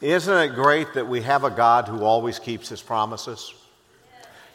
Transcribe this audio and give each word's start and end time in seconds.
Isn't 0.00 0.36
it 0.38 0.54
great 0.54 0.94
that 0.94 1.08
we 1.08 1.20
have 1.22 1.44
a 1.44 1.50
God 1.50 1.86
who 1.86 2.04
always 2.04 2.38
keeps 2.38 2.70
his 2.70 2.80
promises? 2.80 3.52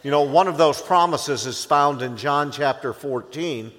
You 0.01 0.09
know, 0.09 0.23
one 0.23 0.47
of 0.47 0.57
those 0.57 0.81
promises 0.81 1.45
is 1.45 1.63
found 1.63 2.01
in 2.01 2.17
John 2.17 2.51
chapter 2.51 2.93
14, 2.93 3.71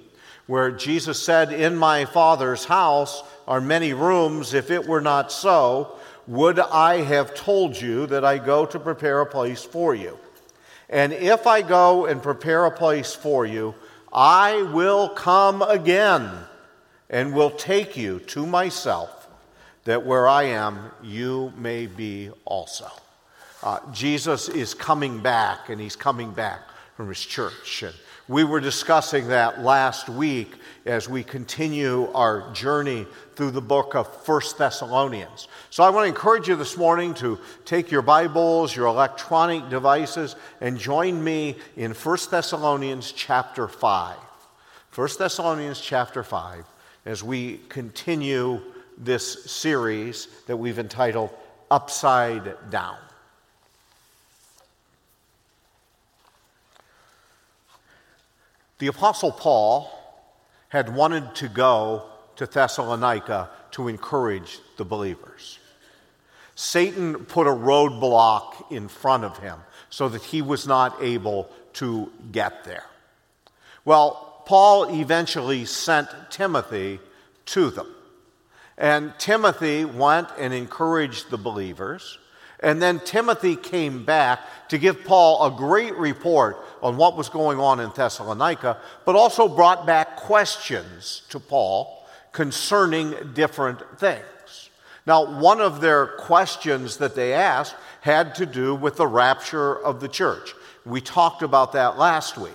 where 0.45 0.71
Jesus 0.71 1.21
said, 1.21 1.51
In 1.51 1.75
my 1.75 2.05
Father's 2.05 2.63
house 2.63 3.21
are 3.47 3.59
many 3.59 3.93
rooms. 3.93 4.53
If 4.53 4.71
it 4.71 4.87
were 4.87 5.01
not 5.01 5.31
so, 5.31 5.97
would 6.25 6.59
I 6.59 7.01
have 7.01 7.35
told 7.35 7.79
you 7.79 8.05
that 8.07 8.23
I 8.23 8.37
go 8.37 8.65
to 8.65 8.79
prepare 8.79 9.21
a 9.21 9.25
place 9.25 9.63
for 9.63 9.93
you? 9.93 10.17
And 10.89 11.11
if 11.11 11.47
I 11.47 11.61
go 11.61 12.05
and 12.05 12.23
prepare 12.23 12.65
a 12.65 12.71
place 12.71 13.13
for 13.13 13.45
you, 13.45 13.75
I 14.11 14.61
will 14.61 15.09
come 15.09 15.61
again 15.61 16.29
and 17.09 17.33
will 17.33 17.51
take 17.51 17.97
you 17.97 18.19
to 18.19 18.45
myself, 18.45 19.16
that 19.87 20.05
where 20.05 20.27
I 20.27 20.43
am, 20.43 20.91
you 21.01 21.53
may 21.55 21.87
be 21.87 22.29
also. 22.43 22.91
Uh, 23.63 23.79
Jesus 23.93 24.49
is 24.49 24.73
coming 24.73 25.21
back, 25.21 25.69
and 25.69 25.79
he's 25.79 25.95
coming 25.95 26.31
back 26.31 26.59
from 26.97 27.07
his 27.07 27.25
church. 27.25 27.83
And 27.83 27.95
we 28.27 28.43
were 28.43 28.59
discussing 28.59 29.29
that 29.29 29.61
last 29.61 30.09
week 30.09 30.51
as 30.85 31.07
we 31.07 31.23
continue 31.23 32.11
our 32.11 32.51
journey 32.51 33.07
through 33.35 33.51
the 33.51 33.61
book 33.61 33.95
of 33.95 34.13
First 34.25 34.57
Thessalonians. 34.57 35.47
So 35.69 35.85
I 35.85 35.89
want 35.89 36.03
to 36.03 36.09
encourage 36.09 36.49
you 36.49 36.57
this 36.57 36.75
morning 36.75 37.13
to 37.15 37.39
take 37.63 37.89
your 37.89 38.01
Bibles, 38.01 38.75
your 38.75 38.87
electronic 38.87 39.69
devices, 39.69 40.35
and 40.59 40.77
join 40.77 41.23
me 41.23 41.55
in 41.77 41.93
First 41.93 42.29
Thessalonians 42.29 43.13
chapter 43.13 43.69
5. 43.69 44.17
First 44.89 45.17
Thessalonians 45.17 45.79
chapter 45.79 46.23
5 46.23 46.65
as 47.05 47.23
we 47.23 47.61
continue 47.69 48.59
this 48.97 49.45
series 49.45 50.27
that 50.47 50.57
we've 50.57 50.79
entitled 50.79 51.29
Upside 51.69 52.55
Down. 52.69 52.97
The 58.79 58.87
Apostle 58.87 59.31
Paul 59.31 59.91
had 60.69 60.93
wanted 60.93 61.33
to 61.35 61.47
go 61.47 62.03
to 62.35 62.45
Thessalonica 62.45 63.49
to 63.71 63.87
encourage 63.87 64.59
the 64.77 64.85
believers. 64.85 65.59
Satan 66.55 67.25
put 67.25 67.47
a 67.47 67.51
roadblock 67.51 68.71
in 68.71 68.87
front 68.87 69.23
of 69.23 69.37
him 69.39 69.59
so 69.89 70.09
that 70.09 70.23
he 70.23 70.41
was 70.41 70.67
not 70.67 71.01
able 71.01 71.49
to 71.73 72.11
get 72.31 72.63
there. 72.63 72.85
Well, 73.85 74.43
Paul 74.45 74.99
eventually 74.99 75.65
sent 75.65 76.09
Timothy 76.29 76.99
to 77.47 77.69
them. 77.69 77.87
And 78.77 79.13
Timothy 79.17 79.85
went 79.85 80.27
and 80.37 80.53
encouraged 80.53 81.29
the 81.29 81.37
believers. 81.37 82.19
And 82.59 82.81
then 82.81 82.99
Timothy 82.99 83.55
came 83.55 84.03
back 84.05 84.39
to 84.69 84.77
give 84.77 85.03
Paul 85.03 85.45
a 85.45 85.57
great 85.57 85.95
report 85.95 86.57
on 86.81 86.97
what 86.97 87.15
was 87.15 87.29
going 87.29 87.59
on 87.59 87.79
in 87.79 87.91
Thessalonica, 87.95 88.77
but 89.05 89.15
also 89.15 89.47
brought 89.47 89.85
back 89.85 90.15
questions 90.15 91.23
to 91.29 91.39
Paul 91.39 92.05
concerning 92.31 93.15
different 93.33 93.99
things. 93.99 94.69
Now, 95.05 95.39
one 95.39 95.61
of 95.61 95.81
their 95.81 96.07
questions 96.07 96.97
that 96.97 97.15
they 97.15 97.33
asked 97.33 97.75
had 98.01 98.35
to 98.35 98.45
do 98.45 98.75
with 98.75 98.97
the 98.97 99.07
rapture 99.07 99.77
of 99.77 99.99
the 100.01 100.07
church. 100.07 100.53
We 100.85 101.01
talked 101.01 101.43
about 101.43 101.73
that 101.73 101.97
last 101.97 102.37
week. 102.37 102.51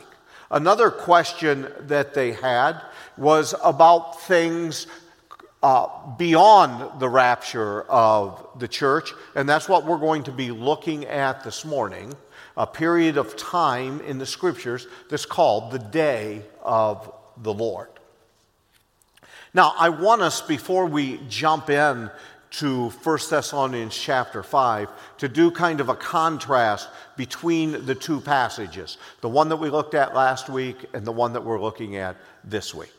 Another 0.51 0.91
question 0.91 1.67
that 1.81 2.13
they 2.13 2.33
had 2.33 2.81
was 3.17 3.55
about 3.65 4.21
things 4.23 4.87
uh, 5.63 5.89
beyond 6.17 7.01
the 7.01 7.09
rapture 7.09 7.83
of 7.83 8.47
the 8.59 8.69
church, 8.69 9.13
and 9.35 9.49
that's 9.49 9.69
what 9.69 9.85
we're 9.85 9.99
going 9.99 10.25
to 10.25 10.33
be 10.33 10.51
looking 10.51 11.05
at 11.07 11.45
this 11.45 11.65
morning 11.65 12.15
a 12.57 12.67
period 12.67 13.17
of 13.17 13.37
time 13.37 14.01
in 14.03 14.19
the 14.19 14.27
scriptures 14.27 14.87
that's 15.09 15.27
called 15.27 15.71
the 15.71 15.79
day 15.79 16.43
of 16.63 17.13
the 17.39 17.53
Lord. 17.53 17.89
Now, 19.55 19.75
I 19.79 19.91
want 19.91 20.23
us, 20.23 20.41
before 20.41 20.87
we 20.87 21.21
jump 21.29 21.71
in 21.71 22.11
to 22.53 22.91
1 22.91 23.19
Thessalonians 23.31 23.97
chapter 23.97 24.43
5, 24.43 24.89
to 25.19 25.29
do 25.29 25.51
kind 25.51 25.81
of 25.81 25.89
a 25.89 25.95
contrast 25.95 26.89
between 27.17 27.87
the 27.87 27.95
two 27.95 28.21
passages, 28.21 28.99
the 29.21 29.29
one 29.29 29.49
that 29.49 29.57
we 29.57 29.71
looked 29.71 29.95
at 29.95 30.15
last 30.15 30.49
week 30.49 30.77
and 30.93 31.07
the 31.07 31.13
one 31.13 31.33
that 31.33 31.45
we're 31.45 31.61
looking 31.61 31.97
at 31.97 32.17
this 32.45 32.75
week. 32.75 32.93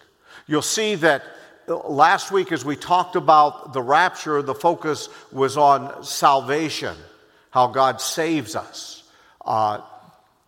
You'll 0.47 0.61
see 0.61 0.95
that 0.95 1.23
last 1.67 2.31
week, 2.31 2.51
as 2.51 2.65
we 2.65 2.75
talked 2.75 3.15
about 3.15 3.73
the 3.73 3.81
rapture, 3.81 4.41
the 4.41 4.55
focus 4.55 5.09
was 5.31 5.57
on 5.57 6.03
salvation, 6.03 6.95
how 7.51 7.67
God 7.67 8.01
saves 8.01 8.55
us. 8.55 9.03
Uh, 9.43 9.81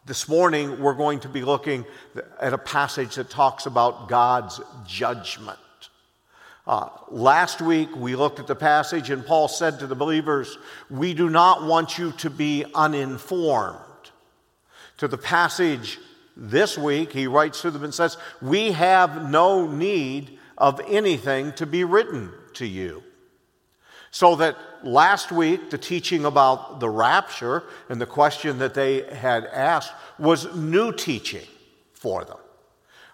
this 0.05 0.27
morning, 0.29 0.79
we're 0.81 0.93
going 0.93 1.19
to 1.21 1.29
be 1.29 1.41
looking 1.41 1.85
at 2.39 2.53
a 2.53 2.57
passage 2.57 3.15
that 3.15 3.29
talks 3.29 3.65
about 3.65 4.07
God's 4.07 4.61
judgment. 4.85 5.57
Uh, 6.67 6.89
last 7.09 7.61
week, 7.61 7.95
we 7.95 8.15
looked 8.15 8.39
at 8.39 8.47
the 8.47 8.55
passage, 8.55 9.09
and 9.09 9.25
Paul 9.25 9.47
said 9.47 9.79
to 9.79 9.87
the 9.87 9.95
believers, 9.95 10.57
We 10.89 11.13
do 11.13 11.29
not 11.29 11.63
want 11.63 11.97
you 11.97 12.11
to 12.13 12.29
be 12.29 12.65
uninformed. 12.73 13.79
To 14.97 15.07
the 15.07 15.17
passage 15.17 15.99
this 16.37 16.77
week, 16.77 17.11
he 17.11 17.27
writes 17.27 17.61
to 17.61 17.71
them 17.71 17.83
and 17.83 17.93
says, 17.93 18.17
We 18.41 18.71
have 18.71 19.29
no 19.29 19.67
need 19.67 20.34
of 20.57 20.81
anything 20.87 21.53
to 21.53 21.65
be 21.65 21.83
written 21.83 22.31
to 22.53 22.65
you. 22.65 23.03
So 24.11 24.37
that 24.37 24.55
last 24.81 25.31
week, 25.31 25.69
the 25.69 25.77
teaching 25.77 26.23
about 26.23 26.79
the 26.79 26.89
rapture 26.89 27.63
and 27.89 27.99
the 27.99 28.05
question 28.05 28.59
that 28.59 28.73
they 28.73 29.01
had 29.01 29.45
asked 29.45 29.91
was 30.17 30.55
new 30.55 30.93
teaching 30.93 31.45
for 31.91 32.23
them. 32.23 32.37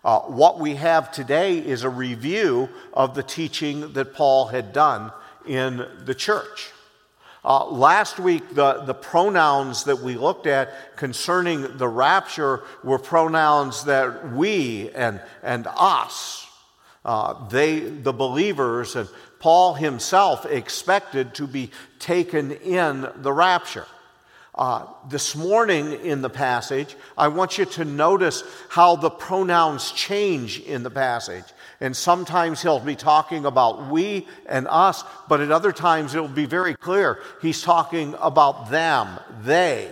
Uh, 0.03 0.19
what 0.19 0.59
we 0.59 0.75
have 0.75 1.11
today 1.11 1.57
is 1.57 1.83
a 1.83 1.89
review 1.89 2.69
of 2.93 3.15
the 3.15 3.23
teaching 3.23 3.93
that 3.93 4.13
Paul 4.13 4.47
had 4.47 4.73
done 4.73 5.11
in 5.47 5.87
the 6.05 6.13
church. 6.13 6.69
Uh, 7.43 7.65
last 7.65 8.19
week, 8.19 8.53
the, 8.53 8.83
the 8.85 8.93
pronouns 8.93 9.85
that 9.85 9.99
we 9.99 10.13
looked 10.13 10.45
at 10.45 10.95
concerning 10.97 11.77
the 11.77 11.87
rapture 11.87 12.61
were 12.83 12.99
pronouns 12.99 13.85
that 13.85 14.31
we 14.33 14.91
and, 14.91 15.19
and 15.41 15.65
us 15.75 16.47
uh, 17.03 17.47
they, 17.49 17.79
the 17.79 18.13
believers, 18.13 18.95
and 18.95 19.09
Paul 19.39 19.73
himself 19.73 20.45
expected 20.45 21.33
to 21.35 21.47
be 21.47 21.71
taken 21.99 22.51
in 22.51 23.07
the 23.17 23.33
rapture. 23.33 23.87
Uh, 24.53 24.85
this 25.09 25.35
morning 25.35 25.93
in 26.05 26.21
the 26.21 26.29
passage, 26.29 26.95
I 27.17 27.29
want 27.29 27.57
you 27.57 27.65
to 27.65 27.85
notice 27.85 28.43
how 28.69 28.97
the 28.97 29.09
pronouns 29.09 29.91
change 29.93 30.59
in 30.59 30.83
the 30.83 30.91
passage. 30.91 31.45
And 31.79 31.95
sometimes 31.95 32.61
he'll 32.61 32.79
be 32.79 32.95
talking 32.95 33.45
about 33.45 33.89
we 33.89 34.27
and 34.47 34.67
us, 34.69 35.03
but 35.27 35.39
at 35.39 35.51
other 35.51 35.71
times 35.71 36.13
it'll 36.13 36.27
be 36.27 36.45
very 36.45 36.75
clear 36.75 37.19
he's 37.41 37.63
talking 37.63 38.13
about 38.19 38.69
them, 38.69 39.19
they. 39.41 39.91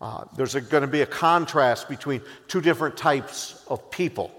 Uh, 0.00 0.24
there's 0.36 0.54
going 0.54 0.82
to 0.82 0.86
be 0.88 1.00
a 1.00 1.06
contrast 1.06 1.88
between 1.88 2.20
two 2.48 2.60
different 2.60 2.98
types 2.98 3.64
of 3.68 3.90
people. 3.90 4.30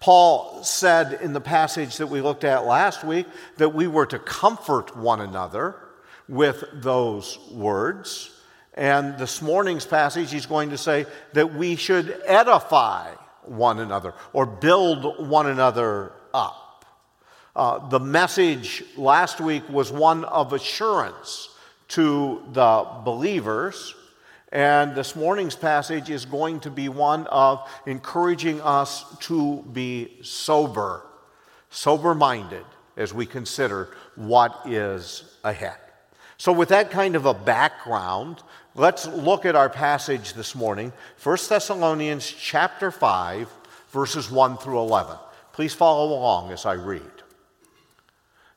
Paul 0.00 0.62
said 0.62 1.20
in 1.22 1.32
the 1.32 1.40
passage 1.40 1.96
that 1.96 2.06
we 2.06 2.20
looked 2.20 2.44
at 2.44 2.64
last 2.64 3.02
week 3.02 3.26
that 3.56 3.70
we 3.70 3.86
were 3.86 4.06
to 4.06 4.18
comfort 4.18 4.96
one 4.96 5.20
another 5.20 5.76
with 6.28 6.64
those 6.72 7.38
words. 7.50 8.30
And 8.74 9.18
this 9.18 9.42
morning's 9.42 9.86
passage, 9.86 10.30
he's 10.30 10.46
going 10.46 10.70
to 10.70 10.78
say 10.78 11.06
that 11.32 11.54
we 11.54 11.74
should 11.74 12.20
edify 12.26 13.10
one 13.42 13.80
another 13.80 14.14
or 14.32 14.46
build 14.46 15.28
one 15.28 15.46
another 15.46 16.12
up. 16.32 16.84
Uh, 17.56 17.88
the 17.88 17.98
message 17.98 18.84
last 18.96 19.40
week 19.40 19.68
was 19.68 19.90
one 19.90 20.24
of 20.24 20.52
assurance 20.52 21.48
to 21.88 22.42
the 22.52 22.86
believers 23.04 23.94
and 24.50 24.94
this 24.94 25.14
morning's 25.14 25.56
passage 25.56 26.08
is 26.08 26.24
going 26.24 26.60
to 26.60 26.70
be 26.70 26.88
one 26.88 27.26
of 27.26 27.68
encouraging 27.86 28.60
us 28.62 29.04
to 29.20 29.62
be 29.72 30.18
sober, 30.22 31.04
sober 31.70 32.14
minded 32.14 32.64
as 32.96 33.12
we 33.12 33.26
consider 33.26 33.90
what 34.16 34.58
is 34.64 35.36
ahead. 35.44 35.76
So, 36.38 36.52
with 36.52 36.70
that 36.70 36.90
kind 36.90 37.14
of 37.14 37.26
a 37.26 37.34
background, 37.34 38.42
let's 38.74 39.06
look 39.06 39.44
at 39.44 39.56
our 39.56 39.68
passage 39.68 40.32
this 40.32 40.54
morning 40.54 40.92
1 41.22 41.38
Thessalonians 41.48 42.30
chapter 42.30 42.90
5, 42.90 43.50
verses 43.90 44.30
1 44.30 44.56
through 44.58 44.78
11. 44.78 45.16
Please 45.52 45.74
follow 45.74 46.16
along 46.16 46.52
as 46.52 46.64
I 46.64 46.74
read. 46.74 47.02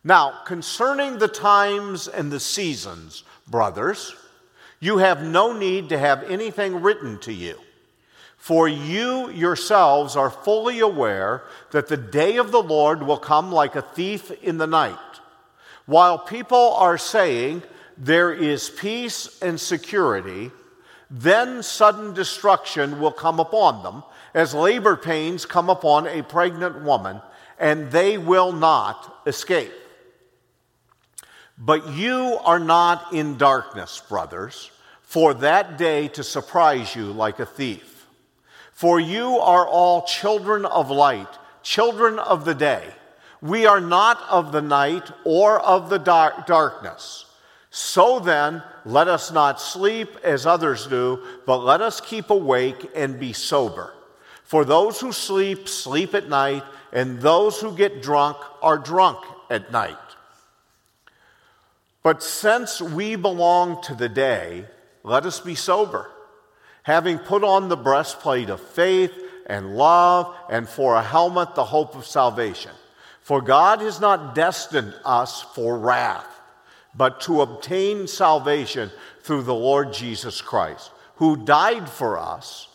Now, 0.03 0.41
concerning 0.45 1.17
the 1.17 1.27
times 1.27 2.07
and 2.07 2.31
the 2.31 2.39
seasons, 2.39 3.23
brothers, 3.47 4.15
you 4.81 4.97
have 4.97 5.23
no 5.23 5.53
need 5.53 5.89
to 5.89 5.97
have 5.97 6.23
anything 6.23 6.81
written 6.81 7.19
to 7.19 7.31
you. 7.31 7.57
For 8.35 8.67
you 8.67 9.29
yourselves 9.29 10.15
are 10.15 10.31
fully 10.31 10.79
aware 10.79 11.43
that 11.69 11.87
the 11.87 11.95
day 11.95 12.37
of 12.37 12.51
the 12.51 12.61
Lord 12.61 13.03
will 13.03 13.19
come 13.19 13.51
like 13.51 13.75
a 13.75 13.83
thief 13.83 14.31
in 14.43 14.57
the 14.57 14.65
night. 14.65 14.97
While 15.85 16.17
people 16.17 16.73
are 16.73 16.97
saying 16.97 17.61
there 17.97 18.33
is 18.33 18.71
peace 18.71 19.39
and 19.43 19.59
security, 19.59 20.49
then 21.11 21.61
sudden 21.61 22.15
destruction 22.15 22.99
will 22.99 23.11
come 23.11 23.39
upon 23.39 23.83
them 23.83 24.03
as 24.33 24.55
labor 24.55 24.95
pains 24.95 25.45
come 25.45 25.69
upon 25.69 26.07
a 26.07 26.23
pregnant 26.23 26.81
woman, 26.81 27.21
and 27.59 27.91
they 27.91 28.17
will 28.17 28.51
not 28.51 29.21
escape. 29.27 29.73
But 31.57 31.89
you 31.89 32.39
are 32.43 32.59
not 32.59 33.13
in 33.13 33.37
darkness, 33.37 34.01
brothers, 34.07 34.71
for 35.01 35.33
that 35.35 35.77
day 35.77 36.07
to 36.09 36.23
surprise 36.23 36.95
you 36.95 37.11
like 37.11 37.39
a 37.39 37.45
thief. 37.45 38.07
For 38.71 38.99
you 38.99 39.37
are 39.37 39.67
all 39.67 40.03
children 40.03 40.65
of 40.65 40.89
light, 40.89 41.27
children 41.61 42.17
of 42.17 42.45
the 42.45 42.55
day. 42.55 42.83
We 43.41 43.65
are 43.65 43.81
not 43.81 44.21
of 44.29 44.51
the 44.51 44.61
night 44.61 45.11
or 45.23 45.59
of 45.59 45.89
the 45.89 45.99
dark- 45.99 46.47
darkness. 46.47 47.25
So 47.69 48.19
then, 48.19 48.63
let 48.83 49.07
us 49.07 49.31
not 49.31 49.61
sleep 49.61 50.17
as 50.23 50.45
others 50.45 50.87
do, 50.87 51.23
but 51.45 51.57
let 51.57 51.81
us 51.81 52.01
keep 52.01 52.29
awake 52.29 52.89
and 52.95 53.19
be 53.19 53.33
sober. 53.33 53.93
For 54.43 54.65
those 54.65 54.99
who 54.99 55.11
sleep, 55.11 55.69
sleep 55.69 56.13
at 56.13 56.27
night, 56.27 56.63
and 56.91 57.21
those 57.21 57.61
who 57.61 57.75
get 57.75 58.01
drunk 58.01 58.37
are 58.61 58.77
drunk 58.77 59.19
at 59.49 59.71
night. 59.71 59.97
But 62.03 62.23
since 62.23 62.81
we 62.81 63.15
belong 63.15 63.81
to 63.83 63.95
the 63.95 64.09
day, 64.09 64.65
let 65.03 65.25
us 65.25 65.39
be 65.39 65.55
sober, 65.55 66.09
having 66.83 67.19
put 67.19 67.43
on 67.43 67.69
the 67.69 67.77
breastplate 67.77 68.49
of 68.49 68.59
faith 68.59 69.13
and 69.45 69.75
love, 69.75 70.35
and 70.49 70.67
for 70.67 70.95
a 70.95 71.03
helmet, 71.03 71.55
the 71.55 71.65
hope 71.65 71.95
of 71.95 72.05
salvation. 72.05 72.71
For 73.21 73.41
God 73.41 73.81
has 73.81 73.99
not 73.99 74.33
destined 74.33 74.95
us 75.03 75.41
for 75.41 75.77
wrath, 75.77 76.27
but 76.95 77.21
to 77.21 77.41
obtain 77.41 78.07
salvation 78.07 78.91
through 79.21 79.43
the 79.43 79.53
Lord 79.53 79.93
Jesus 79.93 80.41
Christ, 80.41 80.91
who 81.15 81.45
died 81.45 81.89
for 81.89 82.17
us, 82.17 82.67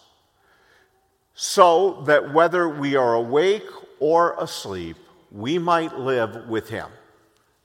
so 1.35 2.03
that 2.07 2.33
whether 2.33 2.69
we 2.69 2.97
are 2.97 3.15
awake 3.15 3.67
or 3.99 4.35
asleep, 4.39 4.97
we 5.31 5.59
might 5.59 5.99
live 5.99 6.49
with 6.49 6.69
him. 6.69 6.89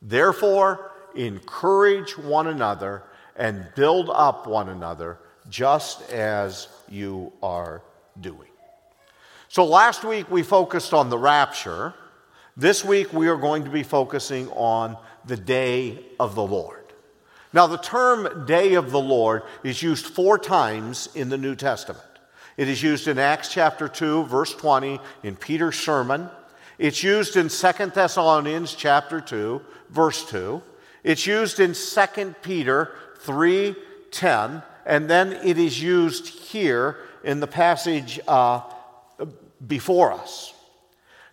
Therefore, 0.02 0.91
encourage 1.16 2.18
one 2.18 2.48
another 2.48 3.04
and 3.36 3.68
build 3.76 4.10
up 4.10 4.48
one 4.48 4.70
another 4.70 5.18
just 5.50 6.10
as 6.10 6.68
you 6.90 7.32
are 7.42 7.82
doing. 8.20 8.50
So 9.48 9.66
last 9.66 10.04
week 10.04 10.30
we 10.30 10.44
focused 10.44 10.94
on 10.94 11.10
the 11.10 11.18
rapture. 11.18 11.94
This 12.56 12.86
week 12.86 13.12
we 13.14 13.28
are 13.28 13.38
going 13.38 13.64
to 13.66 13.70
be 13.70 13.84
focusing 13.84 14.50
on 14.50 14.98
the 15.26 15.38
day 15.38 16.06
of 16.20 16.36
the 16.36 16.44
Lord. 16.44 16.82
Now, 17.54 17.68
the 17.68 17.78
term 17.78 18.46
day 18.46 18.76
of 18.76 18.92
the 18.92 19.00
Lord 19.00 19.44
is 19.64 19.84
used 19.84 20.06
four 20.06 20.40
times 20.40 21.10
in 21.16 21.28
the 21.28 21.38
New 21.38 21.56
Testament. 21.56 22.06
It 22.56 22.70
is 22.70 22.82
used 22.82 23.08
in 23.08 23.20
Acts 23.20 23.52
chapter 23.52 23.90
2, 23.90 24.26
verse 24.26 24.54
20, 24.56 25.00
in 25.24 25.36
Peter's 25.36 25.78
sermon. 25.78 26.30
It's 26.78 27.04
used 27.04 27.36
in 27.36 27.50
2 27.50 27.88
Thessalonians 27.88 28.74
chapter 28.74 29.20
2, 29.20 29.62
verse 29.90 30.26
2. 30.30 30.62
It's 31.04 31.26
used 31.26 31.60
in 31.60 31.74
2 31.74 32.36
Peter 32.42 32.92
3:10, 33.24 34.64
and 34.86 35.10
then 35.10 35.34
it 35.44 35.58
is 35.58 35.82
used 35.82 36.28
here 36.28 36.98
in 37.24 37.40
the 37.40 37.48
passage 37.48 38.20
uh, 38.28 38.62
before 39.66 40.12
us. 40.12 40.54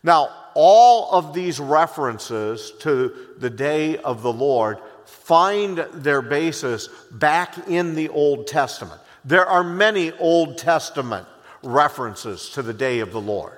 Now, 0.02 0.30
all 0.54 1.10
of 1.12 1.34
these 1.34 1.60
references 1.60 2.72
to 2.80 3.14
the 3.38 3.50
day 3.50 3.96
of 3.98 4.22
the 4.22 4.32
Lord 4.32 4.78
find 5.04 5.78
their 5.92 6.22
basis 6.22 6.88
back 7.10 7.68
in 7.68 7.94
the 7.94 8.08
Old 8.08 8.46
Testament. 8.46 9.00
There 9.24 9.46
are 9.46 9.64
many 9.64 10.12
Old 10.12 10.58
Testament 10.58 11.26
references 11.62 12.50
to 12.50 12.62
the 12.62 12.72
day 12.72 13.00
of 13.00 13.12
the 13.12 13.20
Lord. 13.20 13.57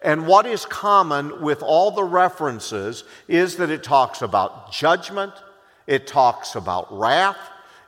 And 0.00 0.26
what 0.26 0.46
is 0.46 0.64
common 0.64 1.42
with 1.42 1.62
all 1.62 1.90
the 1.90 2.04
references 2.04 3.04
is 3.26 3.56
that 3.56 3.70
it 3.70 3.82
talks 3.82 4.22
about 4.22 4.72
judgment, 4.72 5.32
it 5.86 6.06
talks 6.06 6.54
about 6.54 6.96
wrath, 6.96 7.38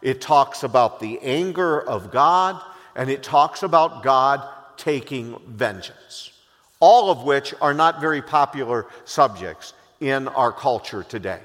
it 0.03 0.21
talks 0.21 0.63
about 0.63 0.99
the 0.99 1.19
anger 1.21 1.81
of 1.81 2.11
God, 2.11 2.61
and 2.97 3.11
it 3.11 3.23
talks 3.23 3.63
about 3.63 4.03
God 4.03 4.47
taking 4.77 5.39
vengeance. 5.47 6.33
All 6.81 7.11
of 7.11 7.23
which 7.23 7.55
are 7.61 7.75
not 7.75 8.01
very 8.01 8.23
popular 8.23 8.87
subjects 9.05 9.75
in 10.01 10.27
our 10.29 10.51
culture 10.51 11.05
today. 11.05 11.41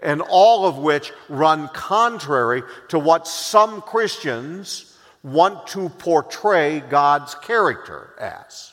And 0.00 0.20
all 0.22 0.66
of 0.66 0.78
which 0.78 1.12
run 1.28 1.68
contrary 1.68 2.62
to 2.88 2.98
what 2.98 3.28
some 3.28 3.82
Christians 3.82 4.96
want 5.22 5.68
to 5.68 5.88
portray 5.90 6.80
God's 6.80 7.36
character 7.36 8.14
as. 8.18 8.72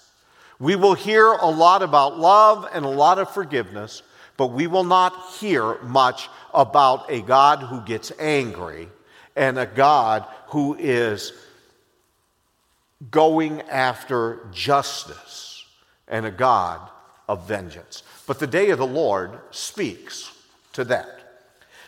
We 0.59 0.75
will 0.75 0.93
hear 0.93 1.31
a 1.31 1.49
lot 1.49 1.81
about 1.81 2.19
love 2.19 2.67
and 2.73 2.85
a 2.85 2.89
lot 2.89 3.17
of 3.17 3.31
forgiveness, 3.31 4.03
but 4.35 4.47
we 4.47 4.67
will 4.67 4.83
not 4.83 5.13
hear 5.39 5.81
much 5.81 6.29
about 6.53 7.09
a 7.09 7.21
God 7.21 7.59
who 7.59 7.81
gets 7.81 8.11
angry 8.19 8.89
and 9.35 9.57
a 9.57 9.65
God 9.65 10.25
who 10.47 10.75
is 10.75 11.31
going 13.09 13.61
after 13.63 14.47
justice 14.51 15.65
and 16.07 16.25
a 16.25 16.31
God 16.31 16.81
of 17.29 17.47
vengeance. 17.47 18.03
But 18.27 18.39
the 18.39 18.47
day 18.47 18.71
of 18.71 18.79
the 18.79 18.87
Lord 18.87 19.31
speaks 19.51 20.31
to 20.73 20.83
that. 20.85 21.19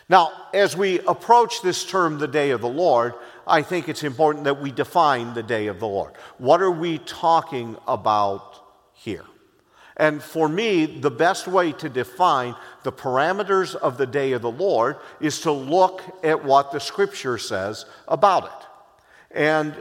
Now, 0.08 0.32
as 0.54 0.76
we 0.76 1.00
approach 1.00 1.62
this 1.62 1.84
term, 1.84 2.18
the 2.18 2.28
day 2.28 2.50
of 2.50 2.60
the 2.60 2.68
Lord, 2.68 3.14
I 3.46 3.62
think 3.62 3.88
it's 3.88 4.04
important 4.04 4.44
that 4.44 4.60
we 4.60 4.70
define 4.70 5.34
the 5.34 5.42
day 5.42 5.66
of 5.66 5.80
the 5.80 5.86
Lord. 5.86 6.12
What 6.38 6.62
are 6.62 6.70
we 6.70 6.98
talking 6.98 7.76
about 7.86 8.51
here. 9.02 9.24
And 9.96 10.22
for 10.22 10.48
me, 10.48 10.86
the 10.86 11.10
best 11.10 11.46
way 11.46 11.72
to 11.72 11.88
define 11.88 12.54
the 12.82 12.92
parameters 12.92 13.74
of 13.74 13.98
the 13.98 14.06
day 14.06 14.32
of 14.32 14.42
the 14.42 14.50
Lord 14.50 14.96
is 15.20 15.40
to 15.40 15.52
look 15.52 16.02
at 16.24 16.44
what 16.44 16.72
the 16.72 16.80
scripture 16.80 17.36
says 17.36 17.84
about 18.08 18.44
it. 18.44 19.36
And 19.36 19.74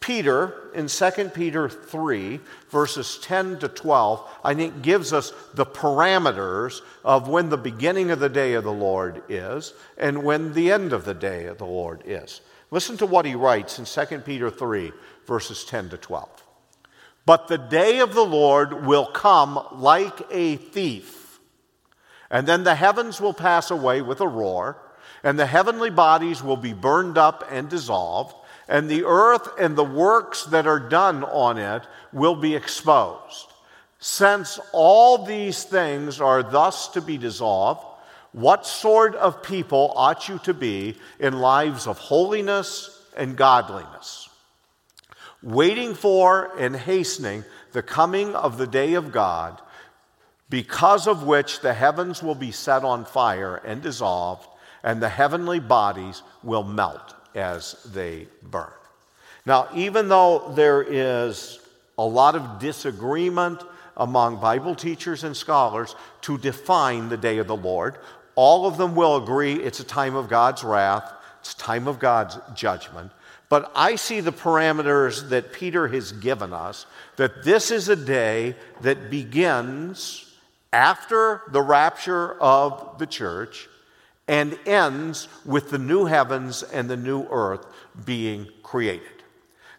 Peter, 0.00 0.70
in 0.74 0.86
2 0.86 1.10
Peter 1.34 1.68
3, 1.68 2.40
verses 2.70 3.18
10 3.18 3.58
to 3.58 3.68
12, 3.68 4.26
I 4.42 4.54
think 4.54 4.80
gives 4.80 5.12
us 5.12 5.32
the 5.54 5.66
parameters 5.66 6.80
of 7.04 7.28
when 7.28 7.50
the 7.50 7.58
beginning 7.58 8.10
of 8.10 8.20
the 8.20 8.28
day 8.28 8.54
of 8.54 8.64
the 8.64 8.72
Lord 8.72 9.22
is 9.28 9.74
and 9.98 10.22
when 10.22 10.54
the 10.54 10.72
end 10.72 10.92
of 10.92 11.04
the 11.04 11.14
day 11.14 11.46
of 11.46 11.58
the 11.58 11.66
Lord 11.66 12.02
is. 12.06 12.40
Listen 12.70 12.96
to 12.98 13.06
what 13.06 13.26
he 13.26 13.34
writes 13.34 13.78
in 13.78 13.84
2 13.84 14.20
Peter 14.20 14.50
3, 14.50 14.92
verses 15.26 15.64
10 15.64 15.90
to 15.90 15.98
12. 15.98 16.47
But 17.28 17.48
the 17.48 17.58
day 17.58 17.98
of 17.98 18.14
the 18.14 18.24
Lord 18.24 18.86
will 18.86 19.04
come 19.04 19.62
like 19.72 20.22
a 20.30 20.56
thief. 20.56 21.38
And 22.30 22.46
then 22.46 22.64
the 22.64 22.74
heavens 22.74 23.20
will 23.20 23.34
pass 23.34 23.70
away 23.70 24.00
with 24.00 24.22
a 24.22 24.26
roar, 24.26 24.78
and 25.22 25.38
the 25.38 25.44
heavenly 25.44 25.90
bodies 25.90 26.42
will 26.42 26.56
be 26.56 26.72
burned 26.72 27.18
up 27.18 27.44
and 27.50 27.68
dissolved, 27.68 28.34
and 28.66 28.88
the 28.88 29.04
earth 29.04 29.46
and 29.60 29.76
the 29.76 29.84
works 29.84 30.44
that 30.44 30.66
are 30.66 30.80
done 30.80 31.22
on 31.22 31.58
it 31.58 31.82
will 32.14 32.34
be 32.34 32.54
exposed. 32.54 33.52
Since 33.98 34.58
all 34.72 35.26
these 35.26 35.64
things 35.64 36.22
are 36.22 36.42
thus 36.42 36.88
to 36.92 37.02
be 37.02 37.18
dissolved, 37.18 37.84
what 38.32 38.64
sort 38.64 39.14
of 39.16 39.42
people 39.42 39.92
ought 39.94 40.30
you 40.30 40.38
to 40.44 40.54
be 40.54 40.96
in 41.20 41.40
lives 41.40 41.86
of 41.86 41.98
holiness 41.98 43.02
and 43.14 43.36
godliness? 43.36 44.27
Waiting 45.42 45.94
for 45.94 46.56
and 46.58 46.74
hastening 46.74 47.44
the 47.72 47.82
coming 47.82 48.34
of 48.34 48.58
the 48.58 48.66
day 48.66 48.94
of 48.94 49.12
God, 49.12 49.60
because 50.50 51.06
of 51.06 51.24
which 51.24 51.60
the 51.60 51.74
heavens 51.74 52.22
will 52.22 52.34
be 52.34 52.50
set 52.50 52.84
on 52.84 53.04
fire 53.04 53.56
and 53.56 53.82
dissolved, 53.82 54.48
and 54.82 55.02
the 55.02 55.08
heavenly 55.08 55.60
bodies 55.60 56.22
will 56.42 56.64
melt 56.64 57.14
as 57.34 57.82
they 57.92 58.26
burn. 58.42 58.72
Now, 59.44 59.68
even 59.74 60.08
though 60.08 60.52
there 60.54 60.82
is 60.82 61.58
a 61.96 62.04
lot 62.04 62.34
of 62.34 62.58
disagreement 62.58 63.62
among 63.96 64.40
Bible 64.40 64.74
teachers 64.74 65.24
and 65.24 65.36
scholars 65.36 65.96
to 66.22 66.38
define 66.38 67.08
the 67.08 67.16
day 67.16 67.38
of 67.38 67.46
the 67.46 67.56
Lord, 67.56 67.98
all 68.34 68.66
of 68.66 68.78
them 68.78 68.94
will 68.94 69.16
agree 69.16 69.54
it's 69.54 69.80
a 69.80 69.84
time 69.84 70.14
of 70.14 70.28
God's 70.28 70.62
wrath, 70.62 71.12
it's 71.40 71.54
a 71.54 71.58
time 71.58 71.88
of 71.88 71.98
God's 71.98 72.38
judgment. 72.54 73.10
But 73.48 73.72
I 73.74 73.96
see 73.96 74.20
the 74.20 74.32
parameters 74.32 75.30
that 75.30 75.52
Peter 75.52 75.88
has 75.88 76.12
given 76.12 76.52
us 76.52 76.86
that 77.16 77.44
this 77.44 77.70
is 77.70 77.88
a 77.88 77.96
day 77.96 78.56
that 78.82 79.10
begins 79.10 80.24
after 80.72 81.42
the 81.50 81.62
rapture 81.62 82.34
of 82.34 82.98
the 82.98 83.06
church 83.06 83.68
and 84.26 84.58
ends 84.66 85.28
with 85.46 85.70
the 85.70 85.78
new 85.78 86.04
heavens 86.04 86.62
and 86.62 86.90
the 86.90 86.96
new 86.96 87.26
earth 87.30 87.66
being 88.04 88.48
created. 88.62 89.17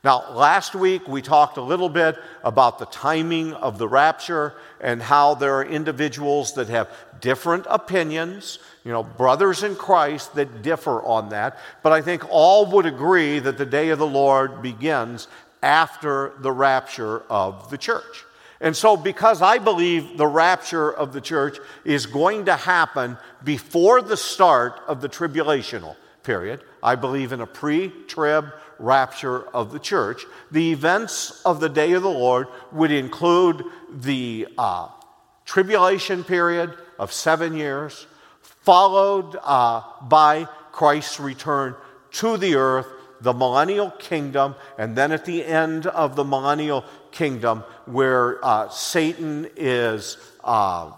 Now, 0.03 0.31
last 0.31 0.75
week 0.75 1.07
we 1.09 1.21
talked 1.21 1.57
a 1.57 1.61
little 1.61 1.89
bit 1.89 2.17
about 2.43 2.79
the 2.79 2.85
timing 2.85 3.53
of 3.53 3.77
the 3.77 3.87
rapture 3.87 4.53
and 4.79 5.01
how 5.01 5.33
there 5.33 5.55
are 5.55 5.65
individuals 5.65 6.53
that 6.53 6.69
have 6.69 6.89
different 7.19 7.65
opinions, 7.69 8.59
you 8.85 8.93
know, 8.93 9.03
brothers 9.03 9.63
in 9.63 9.75
Christ 9.75 10.35
that 10.35 10.61
differ 10.61 11.01
on 11.03 11.29
that. 11.29 11.57
But 11.83 11.91
I 11.91 12.01
think 12.01 12.23
all 12.29 12.65
would 12.67 12.85
agree 12.85 13.39
that 13.39 13.57
the 13.57 13.65
day 13.65 13.89
of 13.89 13.99
the 13.99 14.07
Lord 14.07 14.61
begins 14.61 15.27
after 15.61 16.31
the 16.39 16.51
rapture 16.51 17.23
of 17.29 17.69
the 17.69 17.77
church. 17.77 18.23
And 18.61 18.75
so, 18.75 18.95
because 18.97 19.41
I 19.41 19.57
believe 19.57 20.17
the 20.17 20.27
rapture 20.27 20.91
of 20.91 21.13
the 21.13 21.21
church 21.21 21.57
is 21.85 22.05
going 22.05 22.45
to 22.45 22.55
happen 22.55 23.17
before 23.43 24.01
the 24.01 24.17
start 24.17 24.81
of 24.87 25.01
the 25.01 25.09
tribulational 25.09 25.95
period, 26.23 26.61
I 26.83 26.95
believe 26.95 27.31
in 27.31 27.39
a 27.39 27.47
pre 27.47 27.89
trib 28.07 28.51
rapture 28.79 29.43
of 29.49 29.71
the 29.71 29.79
church. 29.79 30.25
The 30.51 30.71
events 30.71 31.41
of 31.43 31.59
the 31.59 31.69
day 31.69 31.91
of 31.93 32.03
the 32.03 32.09
Lord 32.09 32.47
would 32.71 32.91
include 32.91 33.63
the 33.91 34.47
uh, 34.57 34.87
tribulation 35.45 36.23
period 36.23 36.73
of 36.97 37.11
seven 37.11 37.55
years, 37.55 38.07
followed 38.41 39.37
uh, 39.43 39.83
by 40.01 40.47
Christ's 40.71 41.19
return 41.19 41.75
to 42.11 42.37
the 42.37 42.55
earth, 42.55 42.87
the 43.21 43.33
millennial 43.33 43.91
kingdom, 43.91 44.55
and 44.77 44.95
then 44.95 45.11
at 45.11 45.25
the 45.25 45.43
end 45.45 45.87
of 45.87 46.15
the 46.15 46.23
millennial 46.23 46.85
kingdom, 47.11 47.63
where 47.85 48.43
uh, 48.45 48.69
Satan 48.69 49.47
is 49.55 50.17
uh, 50.43 50.91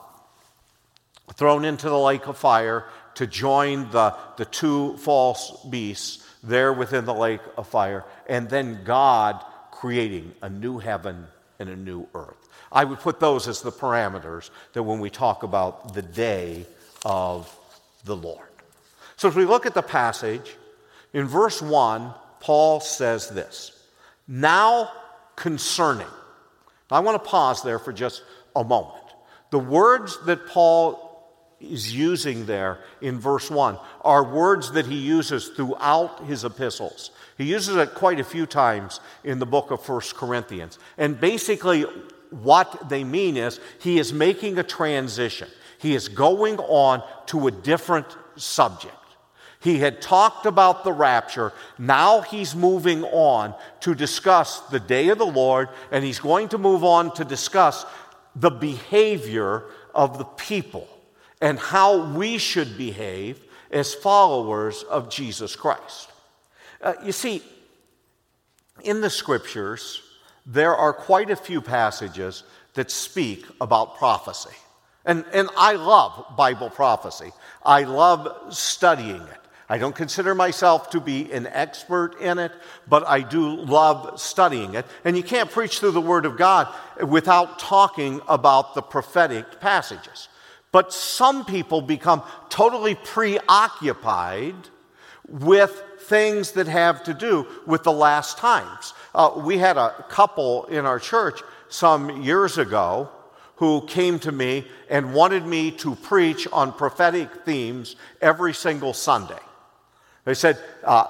thrown 1.33 1.65
into 1.65 1.89
the 1.89 1.97
lake 1.97 2.27
of 2.27 2.37
fire 2.37 2.85
to 3.15 3.25
join 3.27 3.89
the, 3.91 4.15
the 4.37 4.45
two 4.45 4.95
false 4.97 5.65
beasts 5.69 6.25
there 6.43 6.73
within 6.73 7.05
the 7.05 7.13
lake 7.13 7.41
of 7.57 7.67
fire, 7.67 8.03
and 8.27 8.49
then 8.49 8.83
God 8.83 9.43
creating 9.71 10.33
a 10.41 10.49
new 10.49 10.79
heaven 10.79 11.27
and 11.59 11.69
a 11.69 11.75
new 11.75 12.07
earth. 12.15 12.49
I 12.71 12.83
would 12.83 12.99
put 12.99 13.19
those 13.19 13.47
as 13.47 13.61
the 13.61 13.71
parameters 13.71 14.49
that 14.73 14.83
when 14.83 14.99
we 14.99 15.09
talk 15.09 15.43
about 15.43 15.93
the 15.93 16.01
day 16.01 16.65
of 17.05 17.53
the 18.05 18.15
Lord. 18.15 18.47
So 19.17 19.27
as 19.27 19.35
we 19.35 19.45
look 19.45 19.65
at 19.65 19.73
the 19.73 19.81
passage, 19.81 20.55
in 21.13 21.27
verse 21.27 21.61
1, 21.61 22.13
Paul 22.39 22.79
says 22.79 23.29
this 23.29 23.71
Now 24.27 24.91
concerning. 25.35 26.07
I 26.89 26.99
want 26.99 27.23
to 27.23 27.29
pause 27.29 27.63
there 27.63 27.79
for 27.79 27.93
just 27.93 28.23
a 28.55 28.63
moment. 28.63 29.05
The 29.51 29.59
words 29.59 30.17
that 30.25 30.45
Paul 30.47 31.10
is 31.61 31.95
using 31.95 32.45
there 32.45 32.79
in 33.01 33.19
verse 33.19 33.49
1 33.49 33.77
are 34.01 34.23
words 34.23 34.71
that 34.71 34.85
he 34.85 34.97
uses 34.97 35.49
throughout 35.49 36.25
his 36.25 36.43
epistles. 36.43 37.11
He 37.37 37.45
uses 37.45 37.75
it 37.75 37.93
quite 37.93 38.19
a 38.19 38.23
few 38.23 38.45
times 38.45 38.99
in 39.23 39.39
the 39.39 39.45
book 39.45 39.71
of 39.71 39.83
First 39.83 40.15
Corinthians. 40.15 40.79
And 40.97 41.19
basically, 41.19 41.85
what 42.29 42.89
they 42.89 43.03
mean 43.03 43.37
is 43.37 43.59
he 43.79 43.99
is 43.99 44.13
making 44.13 44.57
a 44.57 44.63
transition. 44.63 45.47
He 45.77 45.95
is 45.95 46.07
going 46.07 46.57
on 46.59 47.03
to 47.27 47.47
a 47.47 47.51
different 47.51 48.07
subject. 48.35 48.95
He 49.59 49.77
had 49.77 50.01
talked 50.01 50.47
about 50.47 50.83
the 50.83 50.93
rapture. 50.93 51.53
Now 51.77 52.21
he's 52.21 52.55
moving 52.55 53.03
on 53.03 53.53
to 53.81 53.93
discuss 53.93 54.59
the 54.61 54.79
day 54.79 55.09
of 55.09 55.19
the 55.19 55.25
Lord, 55.25 55.69
and 55.91 56.03
he's 56.03 56.19
going 56.19 56.49
to 56.49 56.57
move 56.57 56.83
on 56.83 57.13
to 57.15 57.25
discuss 57.25 57.85
the 58.35 58.49
behavior 58.49 59.65
of 59.93 60.17
the 60.17 60.25
people 60.25 60.87
and 61.41 61.57
how 61.59 62.13
we 62.13 62.37
should 62.37 62.77
behave 62.77 63.43
as 63.71 63.93
followers 63.93 64.83
of 64.83 65.09
Jesus 65.09 65.55
Christ. 65.55 66.09
Uh, 66.81 66.93
you 67.03 67.11
see, 67.11 67.41
in 68.83 69.01
the 69.01 69.09
scriptures, 69.09 70.01
there 70.45 70.75
are 70.75 70.93
quite 70.93 71.29
a 71.29 71.35
few 71.35 71.61
passages 71.61 72.43
that 72.73 72.89
speak 72.89 73.45
about 73.59 73.97
prophecy. 73.97 74.55
And, 75.05 75.25
and 75.33 75.49
I 75.57 75.73
love 75.73 76.35
Bible 76.37 76.69
prophecy. 76.69 77.31
I 77.65 77.83
love 77.83 78.53
studying 78.53 79.21
it. 79.21 79.37
I 79.67 79.77
don't 79.77 79.95
consider 79.95 80.35
myself 80.35 80.89
to 80.89 80.99
be 80.99 81.31
an 81.31 81.47
expert 81.47 82.19
in 82.19 82.39
it, 82.39 82.51
but 82.89 83.07
I 83.07 83.21
do 83.21 83.55
love 83.55 84.19
studying 84.19 84.75
it. 84.75 84.85
And 85.05 85.15
you 85.15 85.23
can't 85.23 85.49
preach 85.49 85.79
through 85.79 85.91
the 85.91 86.01
Word 86.01 86.25
of 86.25 86.37
God 86.37 86.67
without 87.07 87.57
talking 87.57 88.19
about 88.27 88.75
the 88.75 88.81
prophetic 88.81 89.61
passages. 89.61 90.27
But 90.71 90.93
some 90.93 91.45
people 91.45 91.81
become 91.81 92.23
totally 92.49 92.95
preoccupied 92.95 94.55
with 95.27 95.83
things 96.01 96.51
that 96.53 96.67
have 96.67 97.03
to 97.03 97.13
do 97.13 97.47
with 97.65 97.83
the 97.83 97.91
last 97.91 98.37
times. 98.37 98.93
Uh, 99.13 99.31
we 99.37 99.57
had 99.57 99.77
a 99.77 100.05
couple 100.09 100.65
in 100.65 100.85
our 100.85 100.99
church 100.99 101.41
some 101.69 102.21
years 102.21 102.57
ago 102.57 103.09
who 103.55 103.85
came 103.85 104.17
to 104.19 104.31
me 104.31 104.65
and 104.89 105.13
wanted 105.13 105.45
me 105.45 105.71
to 105.71 105.95
preach 105.95 106.47
on 106.51 106.73
prophetic 106.73 107.29
themes 107.45 107.95
every 108.21 108.53
single 108.53 108.93
Sunday. 108.93 109.39
They 110.25 110.33
said, 110.33 110.57
uh, 110.83 111.07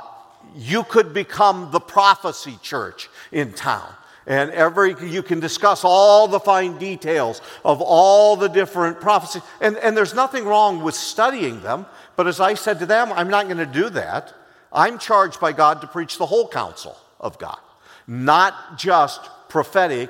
You 0.55 0.83
could 0.83 1.13
become 1.13 1.71
the 1.71 1.79
prophecy 1.79 2.57
church 2.61 3.09
in 3.31 3.53
town. 3.53 3.93
And 4.27 4.51
every 4.51 4.95
you 5.07 5.23
can 5.23 5.39
discuss 5.39 5.83
all 5.83 6.27
the 6.27 6.39
fine 6.39 6.77
details 6.77 7.41
of 7.65 7.81
all 7.81 8.35
the 8.35 8.47
different 8.47 9.01
prophecies. 9.01 9.41
And, 9.59 9.77
and 9.77 9.97
there's 9.97 10.13
nothing 10.13 10.45
wrong 10.45 10.83
with 10.83 10.95
studying 10.95 11.61
them. 11.61 11.85
But 12.15 12.27
as 12.27 12.39
I 12.39 12.53
said 12.53 12.79
to 12.79 12.85
them, 12.85 13.11
I'm 13.13 13.29
not 13.29 13.45
going 13.45 13.57
to 13.57 13.65
do 13.65 13.89
that. 13.89 14.33
I'm 14.71 14.99
charged 14.99 15.39
by 15.39 15.53
God 15.53 15.81
to 15.81 15.87
preach 15.87 16.17
the 16.17 16.25
whole 16.25 16.47
counsel 16.47 16.95
of 17.19 17.37
God, 17.39 17.59
not 18.07 18.77
just 18.77 19.21
prophetic 19.49 20.09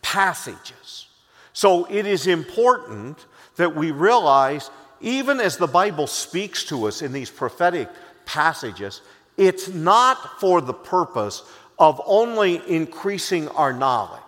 passages. 0.00 1.06
So 1.52 1.86
it 1.90 2.06
is 2.06 2.26
important 2.26 3.26
that 3.56 3.74
we 3.74 3.90
realize, 3.90 4.70
even 5.00 5.40
as 5.40 5.56
the 5.56 5.66
Bible 5.66 6.06
speaks 6.06 6.64
to 6.64 6.86
us 6.86 7.02
in 7.02 7.12
these 7.12 7.30
prophetic 7.30 7.88
passages, 8.24 9.02
it's 9.36 9.68
not 9.68 10.40
for 10.40 10.60
the 10.60 10.72
purpose 10.72 11.42
of 11.80 12.00
only 12.06 12.62
increasing 12.68 13.48
our 13.48 13.72
knowledge. 13.72 14.20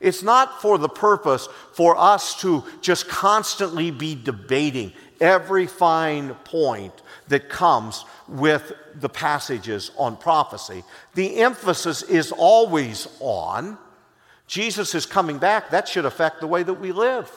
It's 0.00 0.24
not 0.24 0.60
for 0.60 0.76
the 0.76 0.88
purpose 0.88 1.48
for 1.72 1.96
us 1.96 2.40
to 2.40 2.64
just 2.80 3.08
constantly 3.08 3.92
be 3.92 4.16
debating 4.16 4.92
every 5.20 5.68
fine 5.68 6.34
point 6.44 6.92
that 7.28 7.48
comes 7.48 8.04
with 8.26 8.72
the 8.96 9.08
passages 9.08 9.92
on 9.96 10.16
prophecy. 10.16 10.82
The 11.14 11.36
emphasis 11.36 12.02
is 12.02 12.32
always 12.32 13.06
on 13.20 13.78
Jesus 14.46 14.94
is 14.94 15.06
coming 15.06 15.38
back. 15.38 15.70
That 15.70 15.88
should 15.88 16.04
affect 16.04 16.40
the 16.40 16.46
way 16.46 16.62
that 16.62 16.74
we 16.74 16.92
live. 16.92 17.30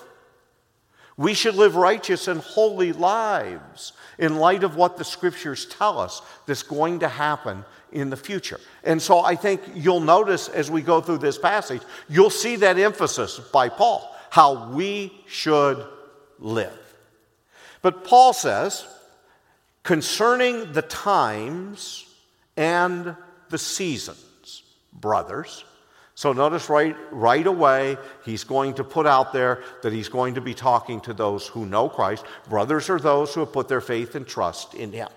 We 1.20 1.34
should 1.34 1.56
live 1.56 1.76
righteous 1.76 2.30
and 2.30 2.40
holy 2.40 2.94
lives 2.94 3.92
in 4.18 4.38
light 4.38 4.64
of 4.64 4.78
what 4.78 4.96
the 4.96 5.04
scriptures 5.04 5.66
tell 5.66 6.00
us 6.00 6.22
that's 6.46 6.64
going 6.64 7.00
to 7.00 7.10
happen 7.10 7.66
in 7.92 8.10
the 8.10 8.16
future. 8.16 8.58
And 8.86 9.02
so 9.02 9.20
I 9.20 9.36
think 9.36 9.62
you'll 9.76 10.00
notice 10.00 10.48
as 10.48 10.72
we 10.72 10.82
go 10.82 11.02
through 11.02 11.18
this 11.18 11.38
passage, 11.38 11.82
you'll 12.08 12.30
see 12.30 12.56
that 12.56 12.80
emphasis 12.80 13.38
by 13.38 13.68
Paul, 13.68 14.16
how 14.30 14.70
we 14.70 15.14
should 15.28 15.86
live. 16.40 16.96
But 17.82 18.06
Paul 18.06 18.32
says, 18.32 18.88
concerning 19.84 20.72
the 20.72 20.84
times 20.84 22.06
and 22.56 23.14
the 23.50 23.58
seasons, 23.58 24.64
brothers. 24.94 25.66
So 26.20 26.34
notice 26.34 26.68
right, 26.68 26.98
right 27.12 27.48
away, 27.48 27.98
he's 28.26 28.44
going 28.44 28.74
to 28.74 28.84
put 28.84 29.08
out 29.08 29.32
there 29.32 29.64
that 29.84 29.94
he's 29.94 30.10
going 30.10 30.36
to 30.36 30.42
be 30.42 30.54
talking 30.54 31.00
to 31.00 31.14
those 31.14 31.48
who 31.48 31.66
know 31.66 31.88
Christ. 31.88 32.26
Brothers 32.50 32.90
are 32.90 33.00
those 33.00 33.34
who 33.34 33.40
have 33.40 33.54
put 33.54 33.70
their 33.70 33.80
faith 33.80 34.16
and 34.16 34.28
trust 34.28 34.74
in 34.74 34.92
him. 34.92 35.08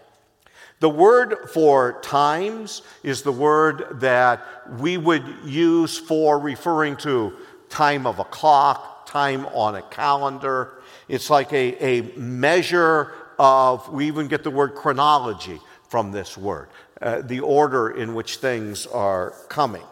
The 0.78 0.88
word 0.88 1.50
for 1.52 1.98
times 2.02 2.82
is 3.02 3.22
the 3.22 3.32
word 3.32 3.98
that 4.00 4.46
we 4.78 4.96
would 4.96 5.24
use 5.44 5.98
for 5.98 6.38
referring 6.38 6.96
to 6.98 7.32
time 7.68 8.06
of 8.06 8.20
a 8.20 8.24
clock, 8.24 9.04
time 9.10 9.46
on 9.46 9.74
a 9.74 9.82
calendar. 9.82 10.74
It's 11.08 11.30
like 11.30 11.52
a, 11.52 11.84
a 11.84 12.16
measure 12.16 13.12
of, 13.40 13.88
we 13.88 14.06
even 14.06 14.28
get 14.28 14.44
the 14.44 14.52
word 14.52 14.76
chronology 14.76 15.58
from 15.88 16.12
this 16.12 16.38
word, 16.38 16.68
uh, 17.00 17.22
the 17.22 17.40
order 17.40 17.90
in 17.90 18.14
which 18.14 18.36
things 18.36 18.86
are 18.86 19.32
coming. 19.48 19.82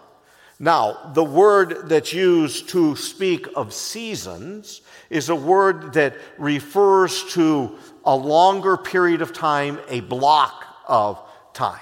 Now, 0.63 1.11
the 1.15 1.25
word 1.25 1.89
that's 1.89 2.13
used 2.13 2.69
to 2.69 2.95
speak 2.95 3.47
of 3.57 3.73
seasons 3.73 4.83
is 5.09 5.31
a 5.31 5.35
word 5.35 5.95
that 5.95 6.17
refers 6.37 7.25
to 7.33 7.79
a 8.05 8.15
longer 8.15 8.77
period 8.77 9.23
of 9.23 9.33
time, 9.33 9.79
a 9.89 10.01
block 10.01 10.67
of 10.87 11.19
time. 11.55 11.81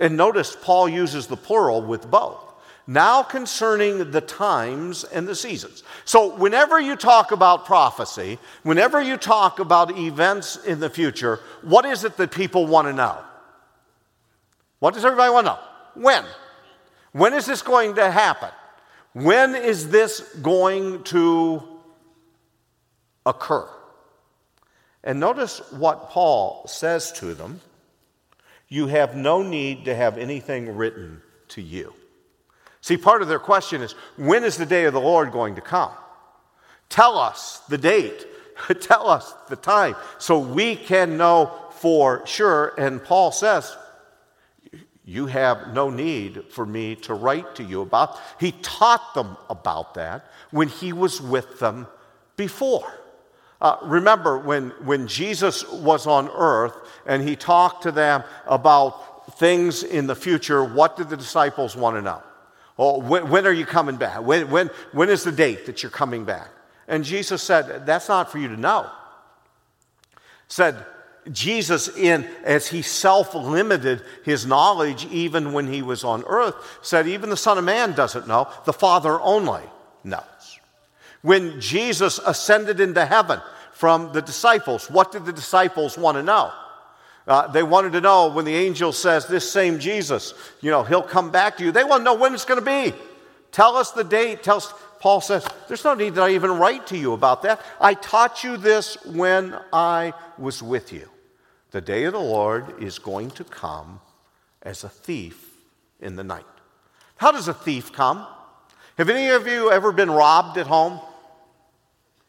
And 0.00 0.16
notice 0.16 0.56
Paul 0.60 0.88
uses 0.88 1.26
the 1.26 1.36
plural 1.36 1.82
with 1.82 2.10
both. 2.10 2.40
Now 2.86 3.22
concerning 3.22 4.10
the 4.10 4.22
times 4.22 5.04
and 5.04 5.28
the 5.28 5.34
seasons. 5.34 5.82
So, 6.06 6.34
whenever 6.34 6.80
you 6.80 6.96
talk 6.96 7.30
about 7.30 7.66
prophecy, 7.66 8.38
whenever 8.62 9.02
you 9.02 9.16
talk 9.18 9.58
about 9.58 9.98
events 9.98 10.56
in 10.64 10.80
the 10.80 10.90
future, 10.90 11.40
what 11.62 11.84
is 11.84 12.04
it 12.04 12.16
that 12.16 12.30
people 12.30 12.66
want 12.66 12.88
to 12.88 12.92
know? 12.92 13.18
What 14.80 14.94
does 14.94 15.04
everybody 15.04 15.32
want 15.32 15.46
to 15.46 15.52
know? 15.52 15.58
When? 15.94 16.24
When 17.14 17.32
is 17.32 17.46
this 17.46 17.62
going 17.62 17.94
to 17.94 18.10
happen? 18.10 18.48
When 19.12 19.54
is 19.54 19.88
this 19.88 20.18
going 20.42 21.04
to 21.04 21.62
occur? 23.24 23.68
And 25.04 25.20
notice 25.20 25.60
what 25.70 26.10
Paul 26.10 26.66
says 26.66 27.12
to 27.12 27.34
them 27.34 27.60
You 28.68 28.88
have 28.88 29.14
no 29.14 29.42
need 29.42 29.84
to 29.84 29.94
have 29.94 30.18
anything 30.18 30.76
written 30.76 31.22
to 31.50 31.62
you. 31.62 31.94
See, 32.80 32.96
part 32.96 33.22
of 33.22 33.28
their 33.28 33.38
question 33.38 33.80
is 33.80 33.92
when 34.16 34.42
is 34.42 34.56
the 34.56 34.66
day 34.66 34.84
of 34.86 34.92
the 34.92 35.00
Lord 35.00 35.30
going 35.30 35.54
to 35.54 35.60
come? 35.60 35.92
Tell 36.88 37.16
us 37.16 37.60
the 37.68 37.78
date, 37.78 38.26
tell 38.80 39.08
us 39.08 39.32
the 39.48 39.54
time, 39.54 39.94
so 40.18 40.40
we 40.40 40.74
can 40.74 41.16
know 41.16 41.52
for 41.78 42.26
sure. 42.26 42.74
And 42.76 43.04
Paul 43.04 43.30
says, 43.30 43.76
you 45.04 45.26
have 45.26 45.74
no 45.74 45.90
need 45.90 46.44
for 46.50 46.64
me 46.64 46.96
to 46.96 47.14
write 47.14 47.56
to 47.56 47.62
you 47.62 47.82
about. 47.82 48.18
He 48.40 48.52
taught 48.52 49.14
them 49.14 49.36
about 49.50 49.94
that 49.94 50.30
when 50.50 50.68
he 50.68 50.92
was 50.92 51.20
with 51.20 51.58
them 51.58 51.86
before. 52.36 52.90
Uh, 53.60 53.76
remember 53.82 54.38
when, 54.38 54.70
when 54.84 55.06
Jesus 55.06 55.68
was 55.70 56.06
on 56.06 56.28
earth 56.30 56.76
and 57.06 57.26
he 57.26 57.36
talked 57.36 57.82
to 57.82 57.92
them 57.92 58.24
about 58.46 59.36
things 59.38 59.82
in 59.82 60.06
the 60.06 60.14
future, 60.14 60.64
what 60.64 60.96
did 60.96 61.10
the 61.10 61.16
disciples 61.16 61.76
want 61.76 61.96
to 61.96 62.02
know? 62.02 62.22
Oh, 62.78 62.98
when, 62.98 63.28
when 63.30 63.46
are 63.46 63.52
you 63.52 63.66
coming 63.66 63.96
back? 63.96 64.22
When, 64.22 64.50
when, 64.50 64.68
when 64.92 65.08
is 65.08 65.22
the 65.22 65.32
date 65.32 65.66
that 65.66 65.82
you're 65.82 65.90
coming 65.90 66.24
back? 66.24 66.48
And 66.88 67.04
Jesus 67.04 67.42
said, 67.42 67.86
That's 67.86 68.08
not 68.08 68.30
for 68.30 68.38
you 68.38 68.48
to 68.48 68.56
know. 68.56 68.90
Said, 70.48 70.84
Jesus, 71.32 71.88
in 71.88 72.26
as 72.44 72.68
he 72.68 72.82
self 72.82 73.34
limited 73.34 74.02
his 74.24 74.46
knowledge 74.46 75.06
even 75.06 75.52
when 75.52 75.72
he 75.72 75.80
was 75.80 76.04
on 76.04 76.22
earth, 76.26 76.54
said, 76.82 77.08
Even 77.08 77.30
the 77.30 77.36
Son 77.36 77.56
of 77.56 77.64
Man 77.64 77.92
doesn't 77.92 78.28
know, 78.28 78.48
the 78.64 78.72
Father 78.72 79.20
only 79.20 79.62
knows. 80.02 80.60
When 81.22 81.60
Jesus 81.60 82.18
ascended 82.18 82.80
into 82.80 83.06
heaven 83.06 83.40
from 83.72 84.12
the 84.12 84.20
disciples, 84.20 84.90
what 84.90 85.12
did 85.12 85.24
the 85.24 85.32
disciples 85.32 85.96
want 85.96 86.16
to 86.16 86.22
know? 86.22 86.52
Uh, 87.26 87.46
they 87.46 87.62
wanted 87.62 87.92
to 87.92 88.02
know 88.02 88.28
when 88.28 88.44
the 88.44 88.54
angel 88.54 88.92
says, 88.92 89.26
This 89.26 89.50
same 89.50 89.78
Jesus, 89.78 90.34
you 90.60 90.70
know, 90.70 90.82
he'll 90.82 91.02
come 91.02 91.30
back 91.30 91.56
to 91.56 91.64
you. 91.64 91.72
They 91.72 91.84
want 91.84 92.00
to 92.00 92.04
know 92.04 92.14
when 92.14 92.34
it's 92.34 92.44
going 92.44 92.60
to 92.60 92.66
be. 92.66 92.94
Tell 93.50 93.76
us 93.76 93.92
the 93.92 94.04
date. 94.04 94.42
Tell 94.42 94.58
us. 94.58 94.72
Paul 95.00 95.22
says, 95.22 95.46
There's 95.68 95.84
no 95.84 95.94
need 95.94 96.16
that 96.16 96.24
I 96.24 96.30
even 96.30 96.58
write 96.58 96.88
to 96.88 96.98
you 96.98 97.14
about 97.14 97.42
that. 97.42 97.62
I 97.80 97.94
taught 97.94 98.44
you 98.44 98.58
this 98.58 99.02
when 99.06 99.58
I 99.72 100.12
was 100.36 100.62
with 100.62 100.92
you. 100.92 101.08
The 101.74 101.80
day 101.80 102.04
of 102.04 102.12
the 102.12 102.20
Lord 102.20 102.80
is 102.80 103.00
going 103.00 103.32
to 103.32 103.42
come 103.42 104.00
as 104.62 104.84
a 104.84 104.88
thief 104.88 105.56
in 105.98 106.14
the 106.14 106.22
night. 106.22 106.46
How 107.16 107.32
does 107.32 107.48
a 107.48 107.52
thief 107.52 107.92
come? 107.92 108.24
Have 108.96 109.10
any 109.10 109.30
of 109.30 109.48
you 109.48 109.72
ever 109.72 109.90
been 109.90 110.08
robbed 110.08 110.56
at 110.56 110.68
home? 110.68 111.00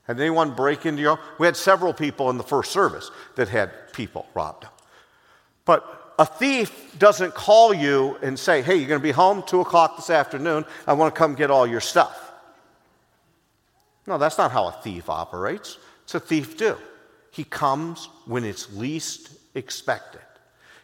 Had 0.07 0.19
anyone 0.19 0.55
break 0.55 0.87
into 0.87 1.03
your 1.03 1.17
home? 1.17 1.25
We 1.37 1.45
had 1.45 1.55
several 1.55 1.93
people 1.93 2.31
in 2.31 2.39
the 2.39 2.43
first 2.43 2.71
service 2.71 3.11
that 3.35 3.47
had 3.49 3.93
people 3.93 4.25
robbed. 4.33 4.65
But 5.63 6.15
a 6.17 6.25
thief 6.25 6.97
doesn't 6.97 7.35
call 7.35 7.71
you 7.71 8.17
and 8.23 8.39
say, 8.39 8.63
hey, 8.63 8.77
you're 8.77 8.87
going 8.87 8.99
to 8.99 9.03
be 9.03 9.11
home 9.11 9.43
2 9.45 9.61
o'clock 9.61 9.95
this 9.97 10.09
afternoon. 10.09 10.65
I 10.87 10.93
want 10.93 11.13
to 11.13 11.19
come 11.19 11.35
get 11.35 11.51
all 11.51 11.67
your 11.67 11.81
stuff. 11.81 12.31
No, 14.07 14.17
that's 14.17 14.39
not 14.39 14.51
how 14.51 14.69
a 14.69 14.71
thief 14.71 15.07
operates. 15.07 15.77
It's 16.01 16.15
a 16.15 16.19
thief 16.19 16.57
do. 16.57 16.77
He 17.29 17.43
comes 17.43 18.09
when 18.25 18.43
it's 18.43 18.73
least 18.73 19.33
expected. 19.55 20.21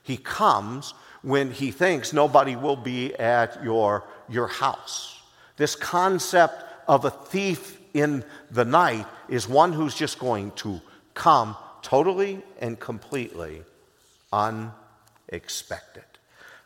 He 0.04 0.18
comes 0.18 0.94
when 1.22 1.52
he 1.52 1.72
thinks 1.72 2.14
nobody 2.14 2.56
will 2.56 2.76
be 2.76 3.14
at 3.16 3.64
your, 3.64 4.04
your 4.28 4.48
house. 4.48 5.22
This 5.58 5.76
concept 5.76 6.64
of 6.88 7.06
a 7.06 7.12
thief 7.12 7.80
in 7.94 8.24
the 8.50 8.66
night 8.66 9.06
is 9.30 9.48
one 9.48 9.74
who's 9.74 9.96
just 9.96 10.18
going 10.18 10.52
to 10.52 10.82
come 11.14 11.56
totally 11.82 12.42
and 12.60 12.80
completely 12.80 13.64
unexpected. 14.34 16.04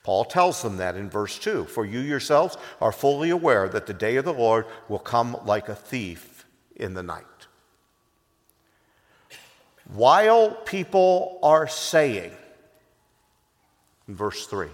Paul 0.03 0.25
tells 0.25 0.61
them 0.61 0.77
that 0.77 0.95
in 0.95 1.09
verse 1.09 1.39
2 1.39 1.65
For 1.65 1.83
you 1.83 1.99
yourselves 1.99 2.57
are 2.79 2.91
fully 2.91 3.31
aware 3.31 3.67
that 3.67 3.87
the 3.87 3.93
day 3.93 4.17
of 4.17 4.25
the 4.25 4.33
Lord 4.33 4.65
will 4.87 4.99
come 4.99 5.35
like 5.45 5.67
a 5.67 5.75
thief 5.75 6.45
in 6.75 6.93
the 6.93 7.03
night. 7.03 7.25
While 9.93 10.51
people 10.51 11.39
are 11.43 11.67
saying, 11.67 12.31
in 14.07 14.15
verse 14.15 14.47
3. 14.47 14.67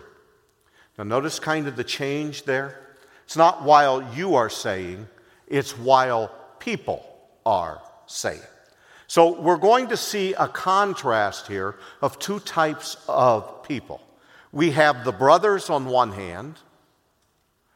Now, 0.98 1.04
notice 1.04 1.40
kind 1.40 1.68
of 1.68 1.76
the 1.76 1.84
change 1.84 2.44
there. 2.44 2.80
It's 3.26 3.38
not 3.38 3.64
while 3.64 4.14
you 4.14 4.36
are 4.36 4.50
saying, 4.50 5.08
it's 5.48 5.78
while 5.78 6.34
people 6.60 7.06
are 7.46 7.82
saying. 8.06 8.42
So, 9.08 9.42
we're 9.42 9.58
going 9.58 9.90
to 9.90 9.98
see 9.98 10.34
a 10.34 10.48
contrast 10.48 11.48
here 11.48 11.76
of 12.02 12.18
two 12.20 12.40
types 12.40 12.96
of 13.08 13.64
people. 13.64 14.02
We 14.54 14.72
have 14.72 15.04
the 15.04 15.12
brothers 15.12 15.70
on 15.70 15.86
one 15.86 16.12
hand, 16.12 16.56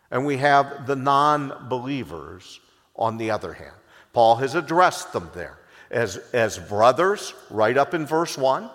and 0.09 0.25
we 0.25 0.37
have 0.37 0.87
the 0.87 0.95
non 0.95 1.67
believers 1.67 2.61
on 2.95 3.17
the 3.17 3.31
other 3.31 3.53
hand. 3.53 3.75
Paul 4.13 4.37
has 4.37 4.55
addressed 4.55 5.11
them 5.11 5.29
there 5.33 5.57
as, 5.91 6.17
as 6.33 6.57
brothers, 6.57 7.33
right 7.49 7.77
up 7.77 7.93
in 7.93 8.05
verse 8.05 8.37
1. 8.37 8.69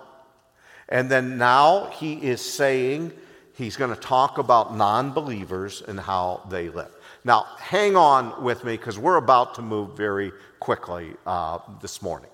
And 0.89 1.09
then 1.09 1.37
now 1.37 1.85
he 1.85 2.13
is 2.13 2.41
saying 2.41 3.13
he's 3.55 3.77
going 3.77 3.93
to 3.93 3.99
talk 3.99 4.37
about 4.37 4.75
non 4.75 5.11
believers 5.11 5.81
and 5.87 5.99
how 5.99 6.45
they 6.49 6.69
live. 6.69 6.93
Now, 7.23 7.45
hang 7.57 7.95
on 7.95 8.43
with 8.43 8.63
me 8.63 8.75
because 8.77 8.97
we're 8.97 9.17
about 9.17 9.55
to 9.55 9.61
move 9.61 9.95
very 9.95 10.31
quickly 10.59 11.13
uh, 11.25 11.59
this 11.81 12.01
morning. 12.01 12.29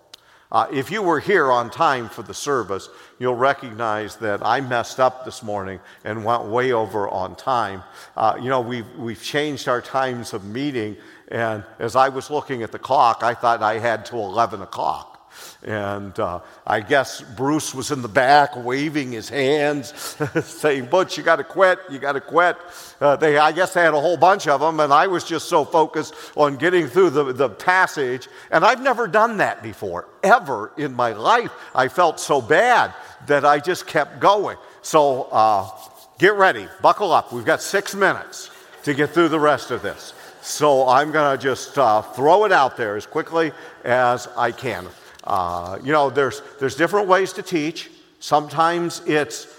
Uh, 0.50 0.66
if 0.72 0.90
you 0.90 1.02
were 1.02 1.20
here 1.20 1.52
on 1.52 1.70
time 1.70 2.08
for 2.08 2.24
the 2.24 2.34
service, 2.34 2.88
you'll 3.20 3.36
recognize 3.36 4.16
that 4.16 4.46
I 4.46 4.62
messed 4.62 4.98
up 4.98 5.26
this 5.26 5.44
morning 5.44 5.82
and 6.06 6.24
went 6.24 6.46
way 6.46 6.72
over 6.72 7.10
on 7.10 7.36
time. 7.36 7.84
Uh, 8.16 8.38
you 8.42 8.50
know, 8.50 8.62
we've, 8.62 8.88
we've 8.98 9.22
changed 9.22 9.68
our 9.68 9.82
times 9.82 10.34
of 10.34 10.46
meeting, 10.46 10.96
and 11.30 11.64
as 11.80 11.96
I 11.96 12.10
was 12.10 12.30
looking 12.30 12.64
at 12.64 12.72
the 12.72 12.80
clock, 12.80 13.22
I 13.24 13.34
thought 13.34 13.62
I 13.62 13.80
had 13.80 14.06
till 14.06 14.26
11 14.26 14.62
o'clock. 14.62 15.18
And 15.64 16.18
uh, 16.20 16.40
I 16.66 16.80
guess 16.80 17.22
Bruce 17.22 17.74
was 17.74 17.92
in 17.92 18.02
the 18.02 18.08
back 18.08 18.56
waving 18.56 19.12
his 19.12 19.30
hands, 19.30 19.94
saying, 20.44 20.86
Butch, 20.86 21.18
you 21.18 21.24
got 21.24 21.38
to 21.38 21.44
quit, 21.44 21.80
you 21.92 22.00
got 22.00 22.14
to 22.14 22.22
quit. 22.22 22.58
Uh, 23.02 23.16
they, 23.16 23.38
I 23.38 23.52
guess 23.52 23.74
they 23.74 23.82
had 23.82 23.94
a 23.94 24.00
whole 24.00 24.18
bunch 24.18 24.48
of 24.48 24.62
them, 24.62 24.80
and 24.80 24.94
I 24.94 25.08
was 25.08 25.24
just 25.24 25.50
so 25.50 25.66
focused 25.66 26.14
on 26.36 26.56
getting 26.56 26.88
through 26.88 27.12
the, 27.12 27.34
the 27.34 27.50
passage. 27.50 28.28
And 28.52 28.64
I've 28.64 28.82
never 28.82 29.08
done 29.08 29.38
that 29.38 29.62
before, 29.62 30.08
ever 30.24 30.72
in 30.78 30.94
my 30.94 31.14
life. 31.14 31.52
I 31.76 31.88
felt 31.88 32.20
so 32.20 32.42
bad 32.42 32.94
that 33.28 33.46
I 33.46 33.60
just 33.60 33.88
kept 33.88 34.20
going. 34.20 34.58
So 34.82 35.24
uh, 35.32 35.70
get 36.18 36.34
ready, 36.36 36.68
buckle 36.82 37.12
up. 37.12 37.34
We've 37.34 37.46
got 37.46 37.62
six 37.62 37.94
minutes 37.94 38.50
to 38.84 38.94
get 38.94 39.10
through 39.10 39.30
the 39.30 39.40
rest 39.40 39.72
of 39.72 39.82
this. 39.82 40.14
So 40.48 40.88
I'm 40.88 41.12
going 41.12 41.38
to 41.38 41.44
just 41.44 41.78
uh, 41.78 42.02
throw 42.02 42.46
it 42.46 42.54
out 42.54 42.78
there 42.78 42.96
as 42.96 43.06
quickly 43.06 43.52
as 43.84 44.30
I 44.38 44.54
can. 44.54 44.88
Uh, 45.26 45.78
you 45.84 45.92
know, 45.92 46.10
there's, 46.10 46.42
there's 46.58 46.76
different 46.76 47.10
ways 47.10 47.34
to 47.34 47.42
teach. 47.42 47.92
Sometimes 48.22 49.02
it's 49.06 49.54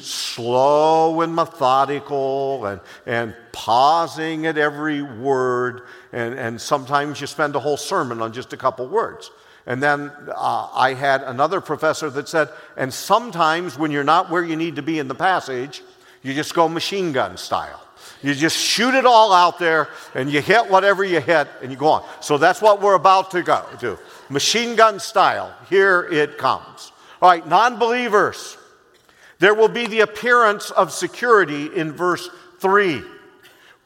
slow 0.00 1.20
and 1.20 1.32
methodical 1.32 2.66
and, 2.66 2.80
and 3.06 3.36
pausing 3.52 4.46
at 4.46 4.58
every 4.58 5.00
word. 5.00 5.82
And, 6.12 6.34
and 6.34 6.60
sometimes 6.60 7.20
you 7.20 7.28
spend 7.28 7.54
a 7.54 7.60
whole 7.60 7.76
sermon 7.76 8.20
on 8.20 8.32
just 8.32 8.52
a 8.52 8.56
couple 8.56 8.88
words. 8.88 9.30
And 9.66 9.80
then 9.80 10.10
uh, 10.28 10.68
I 10.74 10.94
had 10.94 11.22
another 11.22 11.60
professor 11.60 12.10
that 12.10 12.28
said, 12.28 12.48
and 12.76 12.92
sometimes 12.92 13.78
when 13.78 13.92
you're 13.92 14.02
not 14.02 14.28
where 14.28 14.42
you 14.42 14.56
need 14.56 14.74
to 14.74 14.82
be 14.82 14.98
in 14.98 15.06
the 15.06 15.14
passage, 15.14 15.82
you 16.20 16.34
just 16.34 16.52
go 16.52 16.68
machine 16.68 17.12
gun 17.12 17.36
style. 17.36 17.81
You 18.22 18.34
just 18.34 18.56
shoot 18.56 18.94
it 18.94 19.04
all 19.04 19.32
out 19.32 19.58
there 19.58 19.88
and 20.14 20.30
you 20.30 20.40
hit 20.40 20.70
whatever 20.70 21.04
you 21.04 21.20
hit 21.20 21.48
and 21.60 21.72
you 21.72 21.76
go 21.76 21.88
on. 21.88 22.04
So 22.20 22.38
that's 22.38 22.62
what 22.62 22.80
we're 22.80 22.94
about 22.94 23.32
to 23.32 23.42
go 23.42 23.66
do 23.78 23.98
machine 24.28 24.76
gun 24.76 24.98
style. 24.98 25.54
Here 25.68 26.08
it 26.10 26.38
comes. 26.38 26.92
All 27.20 27.30
right, 27.30 27.46
non 27.46 27.78
believers. 27.78 28.56
There 29.38 29.54
will 29.54 29.68
be 29.68 29.86
the 29.86 30.00
appearance 30.00 30.70
of 30.70 30.92
security 30.92 31.66
in 31.74 31.92
verse 31.92 32.28
3. 32.60 33.02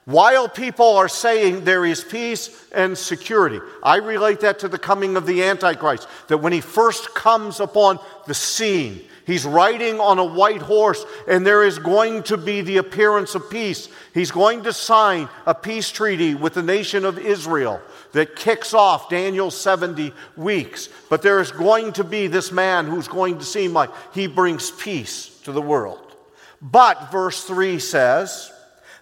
While 0.05 0.49
people 0.49 0.97
are 0.97 1.09
saying 1.09 1.65
there 1.65 1.85
is 1.85 2.05
peace 2.05 2.69
and 2.73 2.97
security, 2.97 3.61
I 3.83 3.97
relate 3.97 4.41
that 4.41 4.61
to 4.61 4.69
the 4.69 4.79
coming 4.79 5.17
of 5.17 5.27
the 5.27 5.43
Antichrist, 5.43 6.07
that 6.29 6.39
when 6.39 6.53
he 6.53 6.61
first 6.61 7.15
comes 7.15 7.59
upon 7.59 7.99
the 8.27 8.35
scene, 8.35 9.03
He's 9.27 9.45
riding 9.45 9.99
on 9.99 10.21
a 10.21 10.25
white 10.25 10.63
horse, 10.63 11.05
and 11.27 11.45
there 11.45 11.65
is 11.65 11.81
going 11.81 12.23
to 12.25 12.37
be 12.37 12.61
the 12.61 12.77
appearance 12.77 13.35
of 13.35 13.51
peace. 13.51 13.89
He's 14.15 14.31
going 14.31 14.63
to 14.63 14.73
sign 14.73 15.29
a 15.47 15.55
peace 15.55 15.91
treaty 15.91 16.37
with 16.37 16.55
the 16.55 16.63
nation 16.63 17.05
of 17.05 17.19
Israel 17.19 17.83
that 18.13 18.37
kicks 18.37 18.73
off 18.73 19.11
Daniel's 19.11 19.57
70 19.61 20.13
weeks. 20.37 20.89
But 21.11 21.23
there 21.23 21.41
is 21.41 21.51
going 21.51 21.95
to 21.95 22.05
be 22.05 22.29
this 22.29 22.53
man 22.53 22.87
who's 22.87 23.09
going 23.09 23.39
to 23.39 23.45
seem 23.45 23.73
like 23.73 23.91
he 24.15 24.29
brings 24.29 24.71
peace 24.71 25.41
to 25.43 25.51
the 25.51 25.61
world. 25.61 26.15
But 26.63 27.11
verse 27.11 27.43
3 27.43 27.81
says, 27.81 28.53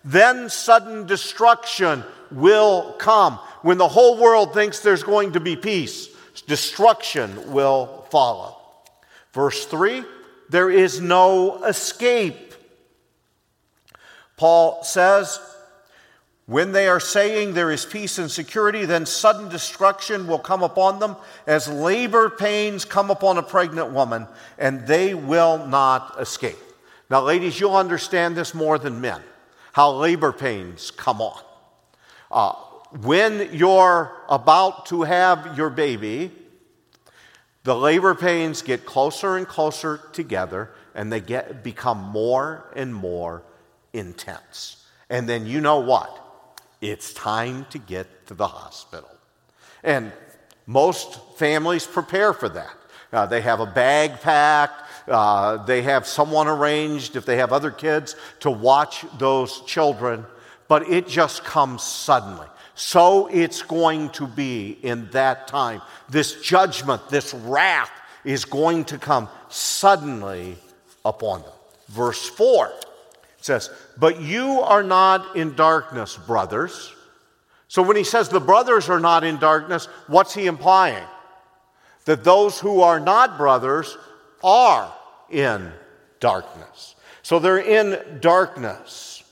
then 0.04 0.48
sudden 0.48 1.06
destruction 1.06 2.02
will 2.30 2.94
come. 2.98 3.34
When 3.60 3.76
the 3.76 3.88
whole 3.88 4.18
world 4.18 4.54
thinks 4.54 4.80
there's 4.80 5.02
going 5.02 5.32
to 5.32 5.40
be 5.40 5.54
peace, 5.54 6.08
destruction 6.46 7.52
will 7.52 8.06
follow. 8.10 8.56
Verse 9.32 9.66
3 9.66 10.04
there 10.50 10.70
is 10.70 11.00
no 11.00 11.62
escape. 11.64 12.54
Paul 14.37 14.83
says, 14.83 15.40
when 16.46 16.72
they 16.72 16.88
are 16.88 17.00
saying 17.00 17.54
there 17.54 17.70
is 17.70 17.87
peace 17.87 18.18
and 18.18 18.30
security, 18.30 18.85
then 18.85 19.07
sudden 19.07 19.48
destruction 19.48 20.26
will 20.26 20.38
come 20.38 20.62
upon 20.62 20.98
them 20.98 21.16
as 21.46 21.68
labor 21.68 22.28
pains 22.28 22.85
come 22.85 23.11
upon 23.11 23.38
a 23.38 23.42
pregnant 23.42 23.92
woman, 23.92 24.26
and 24.59 24.87
they 24.87 25.14
will 25.14 25.66
not 25.66 26.16
escape. 26.20 26.59
Now, 27.09 27.22
ladies, 27.22 27.59
you'll 27.59 27.76
understand 27.76 28.37
this 28.37 28.54
more 28.54 28.78
than 28.78 29.00
men 29.00 29.22
how 29.72 29.90
labor 29.90 30.33
pains 30.33 30.92
come 30.92 31.20
on. 31.20 31.40
Uh, 32.30 32.52
when 33.02 33.50
you're 33.52 34.12
about 34.28 34.87
to 34.87 35.02
have 35.02 35.59
your 35.59 35.68
baby, 35.68 36.30
the 37.64 37.74
labor 37.74 38.14
pains 38.14 38.62
get 38.62 38.87
closer 38.87 39.37
and 39.37 39.48
closer 39.48 40.00
together, 40.12 40.70
and 40.94 41.12
they 41.12 41.20
get, 41.20 41.64
become 41.64 41.98
more 41.98 42.70
and 42.77 42.94
more 42.94 43.42
intense. 43.92 44.85
And 45.11 45.29
then 45.29 45.46
you 45.46 45.61
know 45.61 45.81
what? 45.81 46.20
It's 46.81 47.14
time 47.14 47.66
to 47.70 47.79
get 47.79 48.27
to 48.27 48.35
the 48.35 48.46
hospital. 48.46 49.11
And 49.83 50.12
most 50.66 51.18
families 51.37 51.87
prepare 51.87 52.33
for 52.33 52.48
that. 52.50 52.77
Uh, 53.12 53.27
they 53.27 53.40
have 53.40 53.61
a 53.61 53.66
bag 53.66 54.20
packed, 54.20 54.83
uh, 55.09 55.64
they 55.64 55.83
have 55.83 56.07
someone 56.07 56.48
arranged, 56.48 57.16
if 57.16 57.24
they 57.24 57.37
have 57.37 57.53
other 57.53 57.70
kids, 57.70 58.16
to 58.40 58.50
watch 58.50 59.05
those 59.18 59.61
children, 59.62 60.27
but 60.68 60.88
it 60.88 61.07
just 61.07 61.44
comes 61.44 61.83
suddenly. 61.83 62.46
So 62.74 63.28
it's 63.28 63.62
going 63.62 64.10
to 64.10 64.26
be 64.26 64.78
in 64.82 65.08
that 65.10 65.46
time. 65.46 65.80
This 66.08 66.40
judgment, 66.42 67.08
this 67.08 67.32
wrath 67.32 67.90
is 68.24 68.44
going 68.44 68.84
to 68.87 68.98
come 68.98 69.28
suddenly 69.48 70.56
upon 71.04 71.42
them. 71.42 71.52
Verse 71.88 72.28
4 72.28 72.72
says, 73.40 73.70
But 73.96 74.20
you 74.20 74.60
are 74.60 74.82
not 74.82 75.37
in 75.37 75.54
darkness, 75.54 76.16
brothers. 76.16 76.92
So 77.68 77.82
when 77.82 77.96
he 77.96 78.04
says 78.04 78.28
the 78.28 78.40
brothers 78.40 78.88
are 78.88 79.00
not 79.00 79.24
in 79.24 79.38
darkness, 79.38 79.87
what's 80.06 80.34
he 80.34 80.46
implying? 80.46 81.04
That 82.06 82.24
those 82.24 82.58
who 82.58 82.80
are 82.80 83.00
not 83.00 83.38
brothers 83.38 83.96
are 84.42 84.92
in 85.30 85.72
darkness. 86.20 86.94
So 87.22 87.38
they're 87.38 87.58
in 87.58 88.20
darkness. 88.20 89.22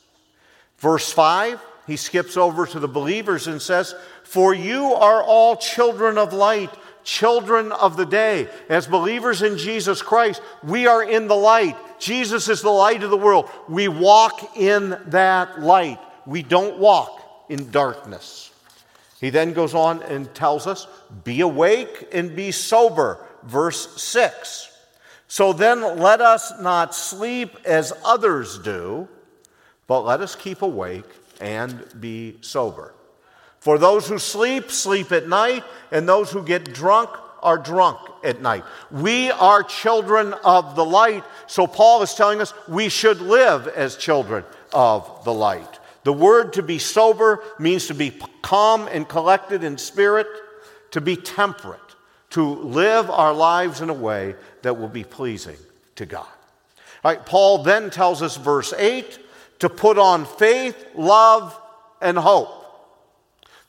Verse 0.79 1.13
5, 1.13 1.61
he 1.87 1.97
skips 1.97 2.37
over 2.37 2.67
to 2.67 2.79
the 2.79 2.89
believers 2.89 3.47
and 3.47 3.61
says, 3.61 3.95
For 4.25 4.55
you 4.55 4.93
are 4.95 5.23
all 5.23 5.57
children 5.57 6.19
of 6.19 6.33
light 6.33 6.71
children 7.05 7.73
of 7.73 7.97
the 7.97 8.07
day. 8.07 8.49
As 8.69 8.87
believers 8.87 9.43
in 9.43 9.59
Jesus 9.59 10.03
Christ, 10.03 10.41
we 10.63 10.87
are 10.87 11.03
in 11.03 11.29
the 11.29 11.37
light. 11.37 11.77
Jesus 11.99 12.49
is 12.49 12.63
the 12.63 12.71
light 12.71 13.03
of 13.03 13.11
the 13.11 13.17
world. 13.17 13.49
We 13.69 13.89
walk 13.89 14.57
in 14.57 14.97
that 15.07 15.61
light. 15.61 15.99
We 16.27 16.43
don't 16.43 16.79
walk 16.79 17.47
in 17.49 17.71
darkness. 17.71 18.51
He 19.21 19.31
then 19.31 19.53
goes 19.53 19.75
on 19.75 20.03
and 20.03 20.33
tells 20.35 20.67
us, 20.67 20.87
Be 21.25 21.41
awake 21.41 22.09
and 22.13 22.35
be 22.35 22.51
sober. 22.51 23.25
Verse 23.45 24.01
6. 24.03 24.69
So 25.29 25.53
then 25.53 25.99
let 25.99 26.21
us 26.21 26.53
not 26.61 26.95
sleep 26.95 27.57
as 27.65 27.93
others 28.05 28.59
do, 28.59 29.09
but 29.87 30.03
let 30.03 30.21
us 30.21 30.35
keep 30.35 30.63
awake 30.63 31.07
and 31.43 31.85
be 32.01 32.37
sober. 32.41 32.95
For 33.59 33.77
those 33.77 34.09
who 34.09 34.19
sleep, 34.19 34.71
sleep 34.71 35.13
at 35.13 35.29
night, 35.29 35.65
and 35.91 36.09
those 36.09 36.31
who 36.31 36.43
get 36.43 36.73
drunk 36.73 37.11
are 37.43 37.59
drunk 37.59 37.99
at 38.23 38.41
night. 38.41 38.65
We 38.91 39.33
are 39.33 39.65
children 39.65 40.33
of 40.45 40.77
the 40.77 40.85
light, 40.85 41.25
so 41.49 41.67
Paul 41.67 42.03
is 42.03 42.15
telling 42.15 42.41
us 42.41 42.55
we 42.69 42.89
should 42.89 43.21
live 43.21 43.67
as 43.67 43.97
children 43.97 44.45
of 44.73 45.25
the 45.25 45.35
light. 45.35 45.81
The 46.05 46.13
word 46.13 46.53
to 46.55 46.63
be 46.63 46.79
sober 46.79 47.43
means 47.59 47.89
to 47.89 47.95
be 47.95 48.17
calm 48.41 48.89
and 48.89 49.09
collected 49.09 49.65
in 49.65 49.79
spirit, 49.79 50.29
to 50.93 51.01
be 51.01 51.17
temperate, 51.17 51.81
to 52.31 52.43
live 52.45 53.11
our 53.11 53.35
lives 53.35 53.81
in 53.81 53.91
a 53.91 53.95
way 53.95 54.37
that 54.63 54.79
will 54.79 54.89
be 54.89 55.05
pleasing 55.05 55.59
to 55.97 56.07
God. 56.07 56.27
All 57.05 57.13
right, 57.13 57.27
Paul 57.27 57.65
then 57.65 57.91
tells 57.91 58.23
us, 58.23 58.37
verse 58.37 58.73
8, 58.73 59.19
to 59.63 59.69
put 59.69 59.97
on 59.97 60.27
faith, 60.27 60.77
love, 60.95 61.59
and 62.01 62.19
hope 62.19 62.63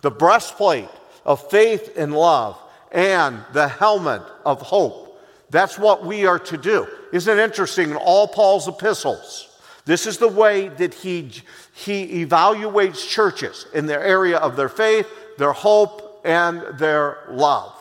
the 0.01 0.11
breastplate 0.11 0.89
of 1.25 1.49
faith 1.49 1.93
and 1.97 2.13
love, 2.13 2.59
and 2.91 3.39
the 3.53 3.67
helmet 3.67 4.21
of 4.45 4.61
hope. 4.61 5.21
That's 5.49 5.79
what 5.79 6.05
we 6.05 6.25
are 6.25 6.39
to 6.39 6.57
do. 6.57 6.87
Isn't 7.13 7.39
it 7.39 7.41
interesting 7.41 7.91
in 7.91 7.95
all 7.95 8.27
Paul's 8.27 8.67
epistles? 8.67 9.49
This 9.85 10.05
is 10.05 10.17
the 10.17 10.27
way 10.27 10.67
that 10.67 10.93
he, 10.93 11.31
he 11.73 12.25
evaluates 12.25 13.07
churches 13.07 13.65
in 13.73 13.85
their 13.85 14.03
area 14.03 14.37
of 14.37 14.55
their 14.55 14.69
faith, 14.69 15.07
their 15.37 15.53
hope, 15.53 16.21
and 16.25 16.61
their 16.77 17.19
love. 17.29 17.73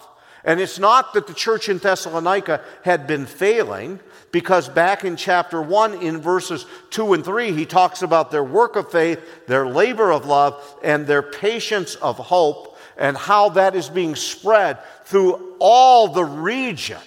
And 0.44 0.60
it's 0.60 0.78
not 0.78 1.14
that 1.14 1.26
the 1.26 1.34
church 1.34 1.68
in 1.68 1.78
Thessalonica 1.78 2.62
had 2.84 3.06
been 3.06 3.26
failing, 3.26 4.00
because 4.32 4.66
back 4.66 5.04
in 5.04 5.14
chapter 5.14 5.60
1, 5.60 6.02
in 6.02 6.20
verses 6.20 6.64
2 6.90 7.12
and 7.12 7.24
3, 7.24 7.52
he 7.52 7.66
talks 7.66 8.00
about 8.00 8.30
their 8.30 8.42
work 8.42 8.76
of 8.76 8.90
faith, 8.90 9.20
their 9.46 9.66
labor 9.66 10.10
of 10.10 10.24
love, 10.24 10.78
and 10.82 11.06
their 11.06 11.22
patience 11.22 11.94
of 11.96 12.16
hope, 12.16 12.78
and 12.96 13.16
how 13.16 13.50
that 13.50 13.76
is 13.76 13.90
being 13.90 14.16
spread 14.16 14.78
through 15.04 15.56
all 15.58 16.08
the 16.08 16.24
region. 16.24 16.98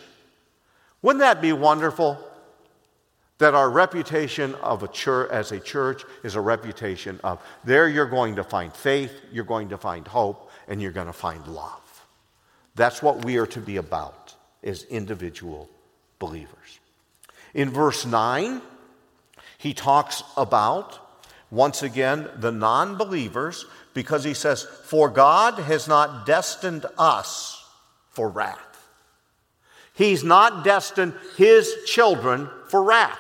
Wouldn't 1.02 1.22
that 1.22 1.42
be 1.42 1.52
wonderful? 1.52 2.20
That 3.40 3.56
our 3.56 3.70
reputation 3.70 4.54
of 4.56 4.84
a 4.84 4.88
church 4.88 5.30
as 5.32 5.52
a 5.52 5.60
church 5.60 6.04
is 6.24 6.36
a 6.36 6.42
reputation 6.42 7.20
of 7.24 7.44
there 7.64 7.90
you're 7.90 8.06
going 8.06 8.36
to 8.36 8.44
find 8.44 8.72
faith, 8.72 9.12
you're 9.32 9.44
going 9.44 9.70
to 9.70 9.78
find 9.78 10.08
hope, 10.08 10.52
and 10.68 10.82
you're 10.82 10.92
going 10.92 11.08
to 11.08 11.14
find 11.14 11.46
love. 11.48 12.06
That's 12.76 13.02
what 13.02 13.26
we 13.26 13.38
are 13.38 13.48
to 13.48 13.60
be 13.60 13.78
about 13.78 14.36
as 14.64 14.84
individual 14.84 15.70
believers. 16.20 16.80
In 17.56 17.70
verse 17.70 18.06
9, 18.06 18.62
he 19.58 19.74
talks 19.74 20.24
about, 20.36 21.00
once 21.50 21.82
again, 21.82 22.28
the 22.36 22.52
non 22.52 22.98
believers, 22.98 23.66
because 23.94 24.26
he 24.26 24.34
says, 24.34 24.64
For 24.64 25.10
God 25.10 25.56
has 25.56 25.88
not 25.88 26.26
destined 26.26 26.86
us 26.98 27.66
for 28.12 28.28
wrath. 28.28 28.60
He's 29.94 30.22
not 30.22 30.66
destined 30.66 31.14
his 31.38 31.74
children 31.86 32.50
for 32.68 32.84
wrath. 32.84 33.18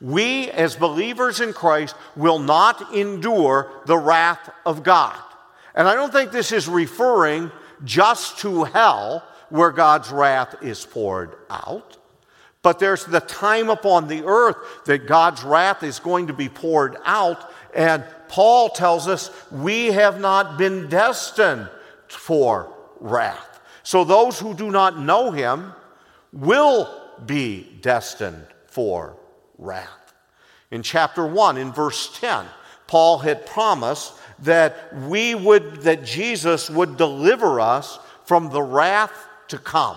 We, 0.00 0.50
as 0.50 0.74
believers 0.74 1.40
in 1.40 1.52
Christ, 1.52 1.94
will 2.16 2.40
not 2.40 2.92
endure 2.92 3.70
the 3.86 3.98
wrath 3.98 4.50
of 4.66 4.82
God. 4.82 5.16
And 5.76 5.86
I 5.86 5.94
don't 5.94 6.12
think 6.12 6.32
this 6.32 6.50
is 6.50 6.66
referring 6.66 7.52
just 7.84 8.38
to 8.38 8.64
hell, 8.64 9.24
where 9.48 9.70
God's 9.70 10.10
wrath 10.10 10.56
is 10.60 10.84
poured 10.84 11.36
out. 11.48 11.98
But 12.62 12.78
there's 12.78 13.04
the 13.04 13.20
time 13.20 13.70
upon 13.70 14.06
the 14.06 14.24
earth 14.24 14.56
that 14.84 15.06
God's 15.06 15.42
wrath 15.42 15.82
is 15.82 15.98
going 15.98 16.26
to 16.26 16.34
be 16.34 16.48
poured 16.48 16.96
out. 17.04 17.50
And 17.74 18.04
Paul 18.28 18.68
tells 18.68 19.08
us 19.08 19.30
we 19.50 19.86
have 19.86 20.20
not 20.20 20.58
been 20.58 20.88
destined 20.88 21.70
for 22.08 22.72
wrath. 23.00 23.60
So 23.82 24.04
those 24.04 24.38
who 24.38 24.54
do 24.54 24.70
not 24.70 24.98
know 24.98 25.30
him 25.30 25.72
will 26.32 26.88
be 27.24 27.78
destined 27.80 28.46
for 28.66 29.16
wrath. 29.58 30.14
In 30.70 30.82
chapter 30.82 31.26
1, 31.26 31.56
in 31.56 31.72
verse 31.72 32.18
10, 32.20 32.46
Paul 32.86 33.18
had 33.18 33.46
promised 33.46 34.14
that 34.40 34.94
we 34.94 35.34
would 35.34 35.82
that 35.82 36.04
Jesus 36.04 36.70
would 36.70 36.96
deliver 36.96 37.60
us 37.60 37.98
from 38.24 38.50
the 38.50 38.62
wrath 38.62 39.12
to 39.48 39.58
come. 39.58 39.96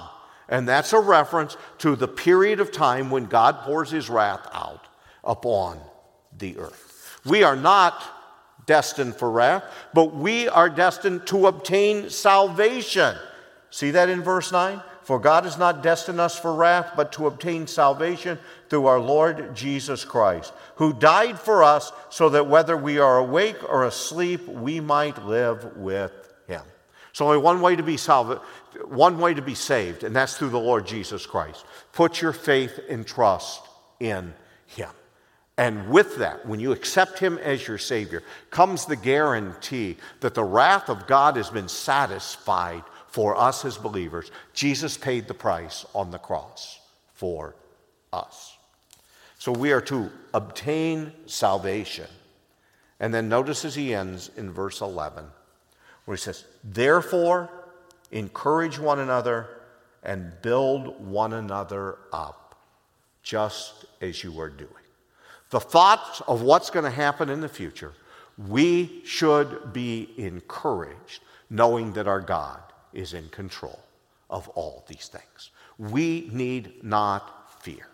And 0.50 0.68
that's 0.68 0.94
a 0.94 1.00
reference 1.00 1.58
to 1.80 1.96
the 1.96 2.08
period 2.08 2.60
of 2.60 2.72
time 2.72 3.10
when 3.10 3.26
God 3.26 3.60
pours 3.62 3.90
his 3.90 4.10
wrath 4.10 4.48
out 4.54 4.88
upon 5.24 5.80
the 6.38 6.58
earth. 6.58 7.20
We 7.26 7.44
are 7.44 7.56
not 7.56 8.04
destined 8.66 9.16
for 9.16 9.32
wrath, 9.32 9.64
but 9.94 10.14
we 10.14 10.48
are 10.48 10.70
destined 10.70 11.28
to 11.28 11.48
obtain 11.48 12.10
salvation. 12.10 13.16
See 13.70 13.92
that 13.92 14.10
in 14.10 14.22
verse 14.22 14.52
9? 14.52 14.82
For 15.04 15.20
God 15.20 15.44
has 15.44 15.58
not 15.58 15.84
destined 15.84 16.22
us 16.22 16.40
for 16.40 16.56
wrath, 16.56 16.94
but 16.96 17.12
to 17.14 17.28
obtain 17.28 17.68
salvation 17.68 18.40
through 18.70 18.86
our 18.86 19.00
Lord 19.00 19.54
Jesus 19.54 20.06
Christ, 20.06 20.54
who 20.76 20.94
died 20.94 21.38
for 21.38 21.62
us 21.62 21.92
so 22.10 22.30
that 22.30 22.48
whether 22.48 22.78
we 22.78 23.00
are 23.00 23.18
awake 23.18 23.58
or 23.70 23.84
asleep, 23.84 24.48
we 24.48 24.80
might 24.80 25.26
live 25.26 25.76
with 25.76 26.34
him. 26.48 26.62
So 27.12 27.26
only 27.26 27.40
one 27.40 27.60
way 27.60 27.76
to 27.76 27.84
be 27.84 27.98
salved, 27.98 28.40
one 28.88 29.20
way 29.20 29.34
to 29.34 29.42
be 29.42 29.56
saved, 29.56 30.04
and 30.04 30.16
that's 30.16 30.38
through 30.38 30.50
the 30.50 30.60
Lord 30.60 30.86
Jesus 30.88 31.26
Christ. 31.26 31.66
Put 31.92 32.22
your 32.22 32.34
faith 32.34 32.80
and 32.90 33.06
trust 33.06 33.62
in 34.00 34.34
him. 34.68 34.90
And 35.58 35.90
with 35.90 36.18
that, 36.18 36.46
when 36.48 36.60
you 36.60 36.72
accept 36.72 37.20
Him 37.20 37.38
as 37.38 37.68
your 37.68 37.78
Savior, 37.78 38.24
comes 38.50 38.86
the 38.86 38.96
guarantee 38.96 39.98
that 40.22 40.34
the 40.34 40.44
wrath 40.44 40.90
of 40.90 41.06
God 41.06 41.38
has 41.38 41.50
been 41.50 41.68
satisfied 41.68 42.84
for 43.08 43.36
us 43.36 43.64
as 43.64 43.78
believers. 43.78 44.32
Jesus 44.54 44.98
paid 44.98 45.28
the 45.28 45.36
price 45.36 45.86
on 45.94 46.10
the 46.10 46.18
cross 46.18 46.80
for 47.14 47.56
us. 48.12 48.58
So 49.38 49.52
we 49.52 49.72
are 49.74 49.82
to 49.82 50.12
obtain 50.34 51.12
salvation. 51.28 52.08
And 53.00 53.14
then 53.14 53.30
notice 53.30 53.66
as 53.66 53.76
he 53.76 53.94
ends 53.94 54.32
in 54.36 54.52
verse 54.52 54.82
11, 54.82 55.26
where 56.06 56.18
he 56.18 56.22
says, 56.22 56.46
Therefore, 56.64 57.52
encourage 58.14 58.80
one 58.80 59.00
another 59.00 59.48
and 60.04 60.32
build 60.42 61.06
one 61.06 61.34
another 61.34 61.98
up, 62.14 62.56
just 63.24 63.86
as 64.02 64.24
you 64.24 64.40
are 64.40 64.50
doing. 64.50 64.70
The 65.50 65.60
thoughts 65.60 66.22
of 66.28 66.42
what's 66.42 66.70
going 66.70 66.86
to 66.86 66.92
happen 66.92 67.30
in 67.30 67.42
the 67.42 67.50
future, 67.50 67.94
we 68.38 69.02
should 69.06 69.74
be 69.74 70.10
encouraged 70.18 71.22
knowing 71.50 71.94
that 71.94 72.08
our 72.08 72.22
God 72.22 72.62
is 72.94 73.14
in 73.14 73.30
control 73.30 73.80
of 74.30 74.48
all 74.50 74.84
these 74.88 75.08
things. 75.08 75.52
We 75.78 76.30
need 76.32 76.84
not 76.84 77.62
fear. 77.62 77.88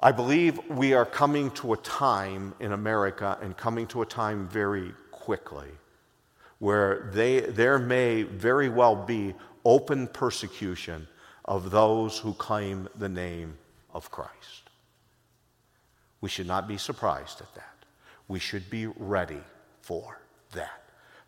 I 0.00 0.12
believe 0.12 0.60
we 0.70 0.94
are 0.94 1.04
coming 1.04 1.50
to 1.52 1.72
a 1.72 1.76
time 1.78 2.54
in 2.60 2.72
America 2.72 3.36
and 3.42 3.56
coming 3.56 3.86
to 3.88 4.02
a 4.02 4.06
time 4.06 4.48
very 4.48 4.92
quickly 5.10 5.68
where 6.58 7.10
they, 7.12 7.40
there 7.40 7.78
may 7.78 8.22
very 8.22 8.68
well 8.68 8.96
be 8.96 9.34
open 9.64 10.06
persecution 10.08 11.06
of 11.44 11.70
those 11.70 12.18
who 12.18 12.34
claim 12.34 12.88
the 12.96 13.08
name 13.08 13.56
of 13.92 14.10
Christ. 14.10 14.70
We 16.20 16.28
should 16.28 16.46
not 16.46 16.66
be 16.66 16.76
surprised 16.76 17.40
at 17.40 17.54
that. 17.54 17.84
We 18.26 18.38
should 18.38 18.68
be 18.70 18.86
ready 18.86 19.40
for 19.80 20.20
that. 20.52 20.82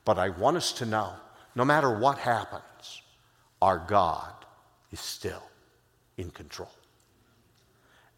But 0.05 0.19
I 0.19 0.31
want 0.31 0.57
us 0.57 0.73
to 0.75 0.87
know 0.87 1.13
no 1.55 1.65
matter 1.65 1.97
what 1.97 2.19
happens, 2.19 3.03
our 3.63 3.79
God 3.79 4.33
is 4.91 5.01
still 5.01 5.43
in 6.17 6.31
control. 6.31 6.71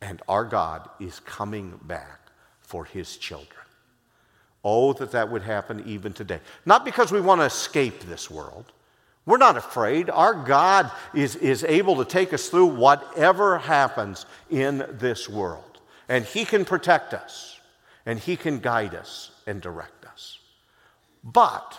And 0.01 0.20
our 0.29 0.44
God 0.44 0.88
is 0.98 1.20
coming 1.20 1.79
back 1.83 2.20
for 2.61 2.85
his 2.85 3.16
children. 3.16 3.62
Oh, 4.64 4.92
that 4.94 5.12
that 5.12 5.31
would 5.31 5.42
happen 5.42 5.83
even 5.87 6.12
today. 6.12 6.40
Not 6.64 6.85
because 6.85 7.11
we 7.11 7.20
want 7.20 7.40
to 7.40 7.46
escape 7.46 8.01
this 8.01 8.31
world. 8.31 8.72
We're 9.27 9.38
not 9.38 9.57
afraid. 9.57 10.11
Our 10.11 10.35
God 10.35 10.90
is, 11.14 11.37
is 11.37 11.64
able 11.64 11.96
to 11.96 12.05
take 12.05 12.33
us 12.33 12.48
through 12.48 12.66
whatever 12.66 13.59
happens 13.59 14.27
in 14.51 14.85
this 14.92 15.29
world. 15.29 15.81
And 16.09 16.25
He 16.25 16.44
can 16.44 16.64
protect 16.64 17.14
us, 17.14 17.61
and 18.05 18.18
He 18.18 18.37
can 18.37 18.59
guide 18.59 18.94
us 18.94 19.31
and 19.46 19.61
direct 19.61 20.05
us. 20.07 20.38
But 21.22 21.79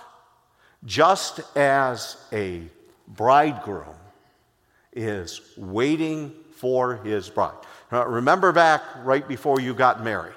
just 0.85 1.41
as 1.55 2.17
a 2.31 2.63
bridegroom 3.07 3.95
is 4.93 5.41
waiting 5.57 6.33
for 6.55 6.95
his 6.95 7.29
bride. 7.29 7.55
Remember 7.91 8.51
back 8.51 8.81
right 9.03 9.27
before 9.27 9.59
you 9.59 9.73
got 9.73 10.03
married. 10.03 10.33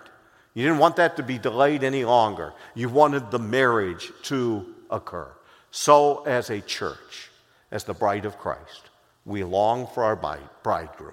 You 0.57 0.63
didn't 0.63 0.79
want 0.79 0.97
that 0.97 1.19
to 1.19 1.23
be 1.23 1.37
delayed 1.37 1.85
any 1.85 2.07
longer. 2.07 2.55
You 2.75 2.89
wanted 2.89 3.31
the 3.31 3.39
marriage 3.39 4.11
to 4.23 4.65
occur. 4.91 5.31
So, 5.71 6.25
as 6.25 6.49
a 6.49 6.63
church, 6.63 7.29
as 7.71 7.85
the 7.85 7.93
bride 7.93 8.25
of 8.25 8.39
Christ, 8.39 8.89
we 9.27 9.45
long 9.45 9.87
for 9.87 10.03
our 10.03 10.17
bridegroom 10.17 11.13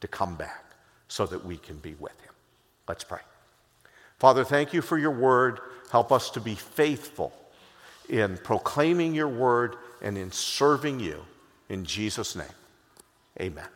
to 0.00 0.08
come 0.08 0.34
back 0.34 0.64
so 1.06 1.24
that 1.26 1.44
we 1.44 1.56
can 1.56 1.76
be 1.78 1.94
with 2.00 2.20
him. 2.20 2.32
Let's 2.88 3.04
pray. 3.04 3.20
Father, 4.18 4.42
thank 4.42 4.74
you 4.74 4.82
for 4.82 4.98
your 4.98 5.12
word. 5.12 5.60
Help 5.92 6.10
us 6.10 6.28
to 6.30 6.40
be 6.40 6.56
faithful 6.56 7.32
in 8.08 8.38
proclaiming 8.38 9.14
your 9.14 9.28
word 9.28 9.76
and 10.02 10.18
in 10.18 10.32
serving 10.32 10.98
you. 10.98 11.24
In 11.68 11.84
Jesus' 11.84 12.34
name, 12.34 12.56
amen. 13.40 13.68